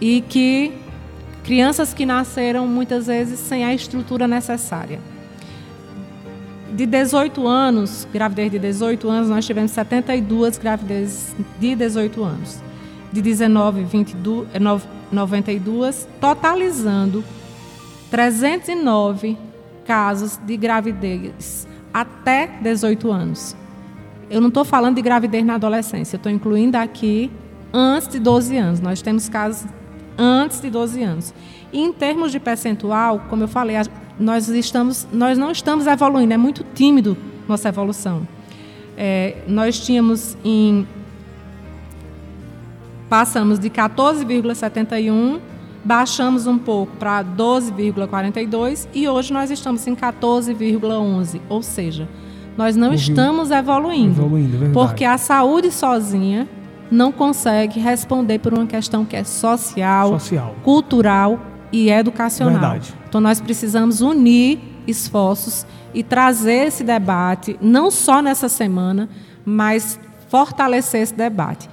e 0.00 0.22
que 0.22 0.72
Crianças 1.44 1.94
que 1.94 2.04
nasceram 2.04 2.66
muitas 2.66 3.06
vezes 3.06 3.40
sem 3.40 3.64
a 3.64 3.74
estrutura 3.74 4.28
necessária. 4.28 5.00
De 6.74 6.86
18 6.86 7.46
anos, 7.46 8.06
gravidez 8.12 8.52
de 8.52 8.58
18 8.58 9.08
anos, 9.08 9.28
nós 9.28 9.46
tivemos 9.46 9.70
72 9.72 10.58
gravidezes 10.58 11.34
de 11.58 11.74
18 11.74 12.22
anos. 12.22 12.60
De 13.12 13.20
19, 13.20 13.84
22, 13.84 14.48
92, 15.10 16.08
totalizando 16.20 17.24
309 18.10 19.36
casos 19.84 20.36
de 20.36 20.56
gravidez 20.56 21.66
até 21.92 22.46
18 22.62 23.10
anos. 23.10 23.56
Eu 24.30 24.40
não 24.40 24.48
estou 24.48 24.64
falando 24.64 24.96
de 24.96 25.02
gravidez 25.02 25.44
na 25.44 25.56
adolescência, 25.56 26.16
estou 26.16 26.30
incluindo 26.30 26.76
aqui 26.76 27.30
antes 27.72 28.06
de 28.06 28.20
12 28.20 28.56
anos. 28.56 28.80
Nós 28.80 29.02
temos 29.02 29.28
casos 29.28 29.68
antes 30.16 30.60
de 30.60 30.70
12 30.70 31.02
anos. 31.02 31.34
E 31.72 31.80
em 31.80 31.92
termos 31.92 32.30
de 32.30 32.38
percentual, 32.38 33.24
como 33.28 33.42
eu 33.42 33.48
falei, 33.48 33.76
nós, 34.20 34.48
estamos, 34.48 35.08
nós 35.10 35.38
não 35.38 35.50
estamos 35.50 35.86
evoluindo, 35.86 36.34
é 36.34 36.36
muito 36.36 36.64
tímido 36.74 37.16
nossa 37.48 37.70
evolução. 37.70 38.28
É, 38.96 39.38
nós 39.48 39.80
tínhamos 39.80 40.36
em. 40.44 40.86
Passamos 43.08 43.58
de 43.58 43.68
14,71, 43.70 45.40
baixamos 45.82 46.46
um 46.46 46.58
pouco 46.58 46.96
para 46.96 47.24
12,42 47.24 48.86
e 48.94 49.08
hoje 49.08 49.32
nós 49.32 49.50
estamos 49.50 49.84
em 49.86 49.96
14,11. 49.96 51.40
Ou 51.48 51.62
seja, 51.62 52.06
nós 52.56 52.76
não 52.76 52.88
uhum. 52.88 52.94
estamos 52.94 53.50
evoluindo. 53.50 54.20
Evoluindo, 54.20 54.70
porque 54.72 55.04
a 55.04 55.18
saúde 55.18 55.72
sozinha 55.72 56.46
não 56.88 57.10
consegue 57.10 57.80
responder 57.80 58.38
por 58.38 58.52
uma 58.52 58.66
questão 58.66 59.04
que 59.04 59.16
é 59.16 59.24
social, 59.24 60.10
social. 60.20 60.54
cultural 60.62 61.49
e 61.72 61.90
educacional. 61.90 62.52
Verdade. 62.52 62.94
Então 63.08 63.20
nós 63.20 63.40
precisamos 63.40 64.00
unir 64.00 64.58
esforços 64.86 65.66
e 65.92 66.02
trazer 66.02 66.68
esse 66.68 66.84
debate, 66.84 67.56
não 67.60 67.90
só 67.90 68.22
nessa 68.22 68.48
semana, 68.48 69.08
mas 69.44 69.98
fortalecer 70.28 71.02
esse 71.02 71.14
debate. 71.14 71.68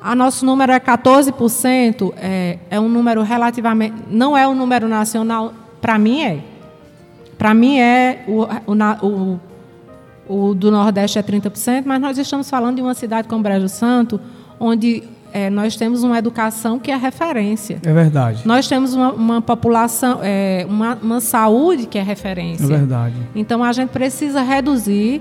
A 0.00 0.14
nosso 0.14 0.44
número 0.46 0.72
é 0.72 0.80
14%, 0.80 2.12
é, 2.16 2.58
é 2.70 2.78
um 2.80 2.88
número 2.88 3.22
relativamente. 3.22 3.94
Não 4.08 4.36
é 4.36 4.46
um 4.46 4.54
número 4.54 4.88
nacional, 4.88 5.52
para 5.80 5.98
mim 5.98 6.22
é. 6.22 6.44
Para 7.36 7.52
mim 7.52 7.78
é. 7.78 8.24
O, 8.26 8.42
o, 8.72 9.40
o, 10.28 10.48
o 10.50 10.54
do 10.54 10.70
Nordeste 10.70 11.18
é 11.18 11.22
30%, 11.22 11.82
mas 11.84 12.00
nós 12.00 12.16
estamos 12.18 12.48
falando 12.48 12.76
de 12.76 12.82
uma 12.82 12.94
cidade 12.94 13.28
como 13.28 13.42
Brejo 13.42 13.68
Santo, 13.68 14.20
onde 14.58 15.02
é, 15.32 15.50
nós 15.50 15.76
temos 15.76 16.02
uma 16.02 16.18
educação 16.18 16.78
que 16.78 16.90
é 16.90 16.96
referência. 16.96 17.78
É 17.84 17.92
verdade. 17.92 18.42
Nós 18.44 18.68
temos 18.68 18.94
uma, 18.94 19.12
uma 19.12 19.42
população, 19.42 20.20
é, 20.22 20.66
uma, 20.68 20.98
uma, 21.02 21.20
saúde 21.20 21.86
que 21.86 21.98
é 21.98 22.02
referência. 22.02 22.64
É 22.64 22.66
verdade. 22.66 23.14
Então 23.34 23.62
a 23.62 23.72
gente 23.72 23.90
precisa 23.90 24.42
reduzir 24.42 25.20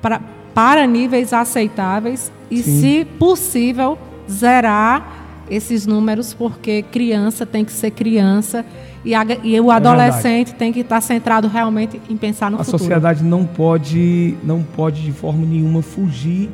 pra, 0.00 0.20
para 0.54 0.86
níveis 0.86 1.32
aceitáveis 1.32 2.32
e, 2.50 2.62
Sim. 2.62 2.80
se 2.80 3.04
possível, 3.18 3.98
zerar 4.30 5.18
esses 5.50 5.86
números, 5.86 6.32
porque 6.32 6.82
criança 6.82 7.44
tem 7.44 7.64
que 7.64 7.72
ser 7.72 7.90
criança 7.90 8.64
e, 9.04 9.14
a, 9.14 9.24
e 9.42 9.58
o 9.60 9.72
é 9.72 9.74
adolescente 9.74 10.52
é 10.52 10.54
tem 10.54 10.72
que 10.72 10.80
estar 10.80 11.00
centrado 11.00 11.48
realmente 11.48 12.00
em 12.08 12.16
pensar 12.16 12.50
no 12.50 12.60
a 12.60 12.64
futuro. 12.64 12.76
A 12.76 12.78
sociedade 12.78 13.24
não 13.24 13.44
pode, 13.44 14.36
não 14.44 14.62
pode 14.62 15.02
de 15.02 15.12
forma 15.12 15.44
nenhuma 15.44 15.82
fugir 15.82 16.48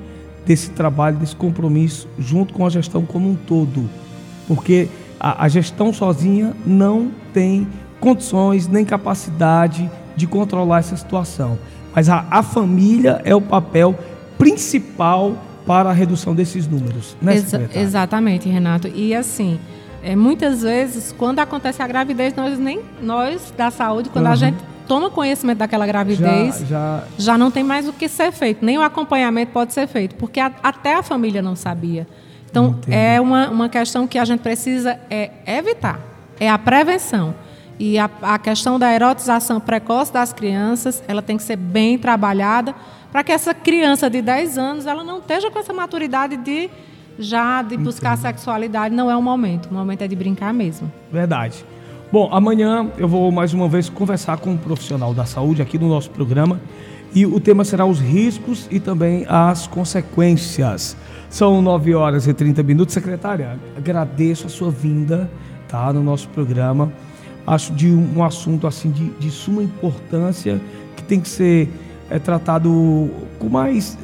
desse 0.47 0.71
trabalho, 0.71 1.17
desse 1.19 1.35
compromisso, 1.35 2.09
junto 2.19 2.55
com 2.55 2.65
a 2.65 2.71
gestão 2.71 3.05
como 3.05 3.29
um 3.29 3.35
todo. 3.35 3.91
Porque 4.47 4.89
a, 5.19 5.45
a 5.45 5.49
gestão 5.49 5.93
sozinha 5.93 6.55
não 6.65 7.11
tem 7.33 7.67
condições 8.01 8.69
nem 8.69 8.85
capacidade 8.85 9.91
de 10.17 10.27
controlar 10.27 10.79
essa 10.79 10.97
situação. 10.97 11.59
Mas 11.95 12.09
a, 12.09 12.25
a 12.31 12.43
família 12.43 13.21
é 13.25 13.35
o 13.35 13.41
papel 13.41 13.99
principal 14.39 15.37
para 15.67 15.91
a 15.91 15.93
redução 15.93 16.35
desses 16.35 16.69
números. 16.69 17.17
Né, 17.21 17.35
Exa 17.35 17.69
exatamente, 17.75 18.49
Renato. 18.49 18.87
E 18.87 19.15
assim, 19.15 19.59
é, 20.03 20.15
muitas 20.15 20.63
vezes, 20.63 21.13
quando 21.19 21.41
acontece 21.41 21.83
a 21.83 21.87
gravidez, 21.89 22.35
nós 22.37 22.59
nem 22.59 22.81
nós 23.03 23.53
da 23.57 23.73
saúde, 23.73 24.11
quando 24.11 24.27
uhum. 24.27 24.33
a 24.33 24.37
gente 24.37 24.59
toma 24.87 25.11
conhecimento 25.11 25.59
daquela 25.59 25.87
gravidez, 25.87 26.61
já, 26.61 26.66
já... 26.66 27.05
já 27.18 27.38
não 27.38 27.51
tem 27.51 27.64
mais 27.64 27.88
o 27.88 27.92
que 27.92 28.09
ser 28.09 28.33
feito, 28.33 28.64
nem 28.64 28.79
o 28.79 28.83
acompanhamento 28.83 29.53
pode 29.53 29.72
ser 29.72 29.87
feito, 29.87 30.14
porque 30.14 30.40
a, 30.40 30.53
até 30.62 30.94
a 30.94 31.03
família 31.03 31.42
não 31.42 31.57
sabia. 31.57 32.07
Então, 32.51 32.68
Entendi. 32.68 32.96
é 32.96 33.20
uma, 33.20 33.51
uma 33.51 33.68
questão 33.68 34.07
que 34.07 34.18
a 34.18 34.25
gente 34.25 34.40
precisa 34.40 34.99
é, 35.11 35.31
evitar, 35.46 36.01
é 36.40 36.49
a 36.49 36.57
prevenção. 36.57 37.35
E 37.79 37.99
a, 37.99 38.09
a 38.22 38.38
questão 38.38 38.79
da 38.79 38.90
erotização 38.92 39.61
precoce 39.61 40.11
das 40.11 40.33
crianças, 40.33 41.03
ela 41.07 41.20
tem 41.20 41.37
que 41.37 41.42
ser 41.42 41.57
bem 41.57 41.99
trabalhada 41.99 42.75
para 43.12 43.22
que 43.22 43.33
essa 43.33 43.53
criança 43.53 44.09
de 44.09 44.22
10 44.22 44.59
anos 44.59 44.87
ela 44.87 45.05
não 45.05 45.18
esteja 45.18 45.51
com 45.51 45.59
essa 45.59 45.72
maturidade 45.72 46.37
de 46.38 46.70
já 47.18 47.62
de 47.62 47.77
buscar 47.77 48.12
Entendi. 48.12 48.29
sexualidade. 48.29 48.94
Não 48.94 49.11
é 49.11 49.16
o 49.16 49.22
momento, 49.22 49.70
o 49.70 49.75
momento 49.75 50.03
é 50.03 50.09
de 50.09 50.16
brincar 50.16 50.53
mesmo. 50.53 50.90
Verdade. 51.11 51.64
Bom, 52.12 52.29
amanhã 52.31 52.88
eu 52.97 53.09
vou 53.09 53.33
mais 53.33 53.53
uma 53.53 53.69
vez 53.69 53.88
conversar 53.88 54.37
com 54.37 54.51
um 54.51 54.57
profissional 54.57 55.12
da 55.12 55.25
saúde 55.25 55.61
aqui 55.61 55.77
no 55.77 55.88
nosso 55.88 56.09
programa 56.09 56.61
e 57.12 57.27
o 57.27 57.40
tema 57.40 57.64
será 57.64 57.85
os 57.85 57.99
riscos 57.99 58.69
e 58.71 58.79
também 58.79 59.27
as 59.29 59.66
consequências. 59.66 60.97
São 61.29 61.61
9 61.61 61.97
horas 61.97 62.29
e 62.29 62.33
30 62.33 62.62
minutos. 62.62 62.95
Secretária, 62.95 63.59
agradeço 63.77 64.47
a 64.47 64.49
sua 64.49 64.71
vinda 64.71 65.29
tá, 65.66 65.92
no 65.92 66.01
nosso 66.01 66.29
programa. 66.29 66.92
Acho 67.45 67.73
de 67.73 67.88
um, 67.88 68.23
assunto 68.23 68.69
assim 68.69 68.92
de, 68.92 69.11
de, 69.19 69.29
suma 69.29 69.61
importância 69.61 70.61
que 70.95 71.03
tem 71.03 71.21
que 71.21 71.29
ser 71.29 71.69
é, 72.09 72.21
tratado 72.21 73.11
com 73.40 73.49
mais, 73.49 73.99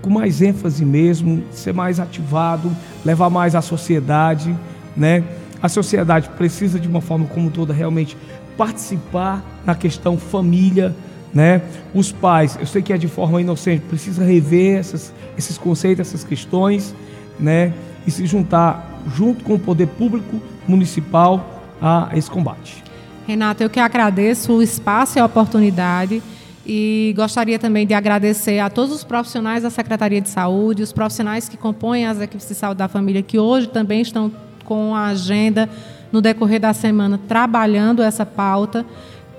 com 0.00 0.10
mais 0.10 0.40
ênfase 0.40 0.84
mesmo, 0.84 1.42
ser 1.50 1.74
mais 1.74 1.98
ativado, 1.98 2.70
levar 3.04 3.28
mais 3.28 3.56
à 3.56 3.60
sociedade, 3.60 4.56
né? 4.96 5.24
A 5.62 5.68
sociedade 5.68 6.28
precisa, 6.30 6.78
de 6.80 6.88
uma 6.88 7.00
forma 7.00 7.26
como 7.26 7.50
toda, 7.50 7.72
realmente 7.72 8.16
participar 8.56 9.42
na 9.64 9.74
questão 9.74 10.18
família, 10.18 10.94
né? 11.32 11.62
Os 11.94 12.12
pais, 12.12 12.56
eu 12.60 12.66
sei 12.66 12.82
que 12.82 12.92
é 12.92 12.98
de 12.98 13.08
forma 13.08 13.40
inocente, 13.40 13.82
precisa 13.88 14.24
rever 14.24 14.78
essas, 14.78 15.12
esses 15.36 15.56
conceitos, 15.56 16.06
essas 16.06 16.24
questões, 16.24 16.94
né? 17.38 17.72
E 18.06 18.10
se 18.10 18.26
juntar 18.26 19.02
junto 19.14 19.44
com 19.44 19.54
o 19.54 19.58
poder 19.58 19.86
público 19.86 20.40
municipal 20.66 21.62
a 21.80 22.10
esse 22.14 22.30
combate. 22.30 22.82
Renato, 23.26 23.62
eu 23.62 23.70
que 23.70 23.78
agradeço 23.78 24.52
o 24.54 24.62
espaço 24.62 25.18
e 25.18 25.20
a 25.20 25.24
oportunidade 25.24 26.22
e 26.66 27.14
gostaria 27.16 27.58
também 27.58 27.86
de 27.86 27.94
agradecer 27.94 28.58
a 28.58 28.68
todos 28.68 28.94
os 28.94 29.04
profissionais 29.04 29.62
da 29.62 29.70
Secretaria 29.70 30.20
de 30.20 30.28
Saúde, 30.28 30.82
os 30.82 30.92
profissionais 30.92 31.48
que 31.48 31.56
compõem 31.56 32.06
as 32.06 32.20
equipes 32.20 32.46
de 32.48 32.54
saúde 32.54 32.78
da 32.78 32.88
família, 32.88 33.22
que 33.22 33.38
hoje 33.38 33.68
também 33.68 34.00
estão 34.02 34.30
com 34.70 34.94
a 34.94 35.06
agenda 35.06 35.68
no 36.12 36.20
decorrer 36.20 36.60
da 36.60 36.72
semana 36.72 37.18
trabalhando 37.26 38.04
essa 38.04 38.24
pauta. 38.24 38.86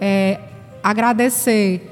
É, 0.02 0.41
agradecer 0.84 1.89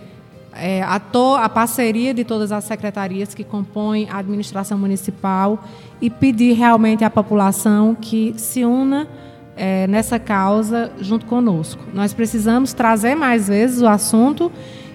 é, 0.53 0.83
a, 0.83 0.99
to, 0.99 1.35
a 1.35 1.47
parceria 1.47 2.13
de 2.13 2.25
todas 2.25 2.51
as 2.51 2.65
secretarias 2.65 3.33
que 3.33 3.45
compõem 3.45 4.09
a 4.11 4.17
administração 4.17 4.77
municipal 4.77 5.63
e 6.01 6.09
pedir 6.09 6.51
realmente 6.51 7.05
à 7.05 7.09
população 7.09 7.95
que 7.95 8.33
se 8.35 8.65
una 8.65 9.07
é, 9.55 9.87
nessa 9.87 10.19
causa 10.19 10.91
junto 10.99 11.25
conosco. 11.25 11.81
Nós 11.93 12.13
precisamos 12.13 12.73
trazer 12.73 13.15
mais 13.15 13.47
vezes 13.47 13.81
o 13.81 13.87
assunto 13.87 14.51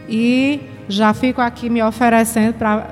e 0.07 0.61
já 0.87 1.15
fico 1.15 1.41
aqui 1.41 1.71
me 1.71 1.83
oferecendo 1.83 2.53
para 2.59 2.91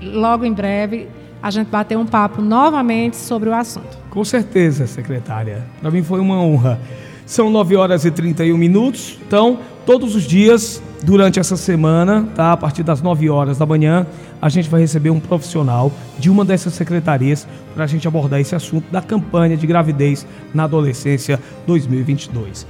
logo 0.00 0.46
em 0.46 0.54
breve 0.54 1.06
a 1.46 1.50
gente 1.50 1.68
bater 1.68 1.96
um 1.96 2.04
papo 2.04 2.42
novamente 2.42 3.16
sobre 3.16 3.48
o 3.48 3.54
assunto. 3.54 3.96
Com 4.10 4.24
certeza, 4.24 4.84
secretária. 4.84 5.64
Para 5.80 5.92
mim 5.92 6.02
foi 6.02 6.18
uma 6.18 6.42
honra. 6.42 6.80
São 7.24 7.48
9 7.50 7.76
horas 7.76 8.04
e 8.04 8.10
31 8.10 8.58
minutos. 8.58 9.16
Então, 9.24 9.60
todos 9.86 10.16
os 10.16 10.24
dias, 10.24 10.82
durante 11.04 11.38
essa 11.38 11.56
semana, 11.56 12.26
tá? 12.34 12.50
a 12.50 12.56
partir 12.56 12.82
das 12.82 13.00
9 13.00 13.30
horas 13.30 13.58
da 13.58 13.64
manhã, 13.64 14.04
a 14.42 14.48
gente 14.48 14.68
vai 14.68 14.80
receber 14.80 15.10
um 15.10 15.20
profissional 15.20 15.92
de 16.18 16.28
uma 16.28 16.44
dessas 16.44 16.74
secretarias 16.74 17.46
para 17.76 17.84
a 17.84 17.86
gente 17.86 18.08
abordar 18.08 18.40
esse 18.40 18.56
assunto 18.56 18.90
da 18.90 19.00
campanha 19.00 19.56
de 19.56 19.68
gravidez 19.68 20.26
na 20.52 20.64
adolescência 20.64 21.38
2022. 21.64 22.66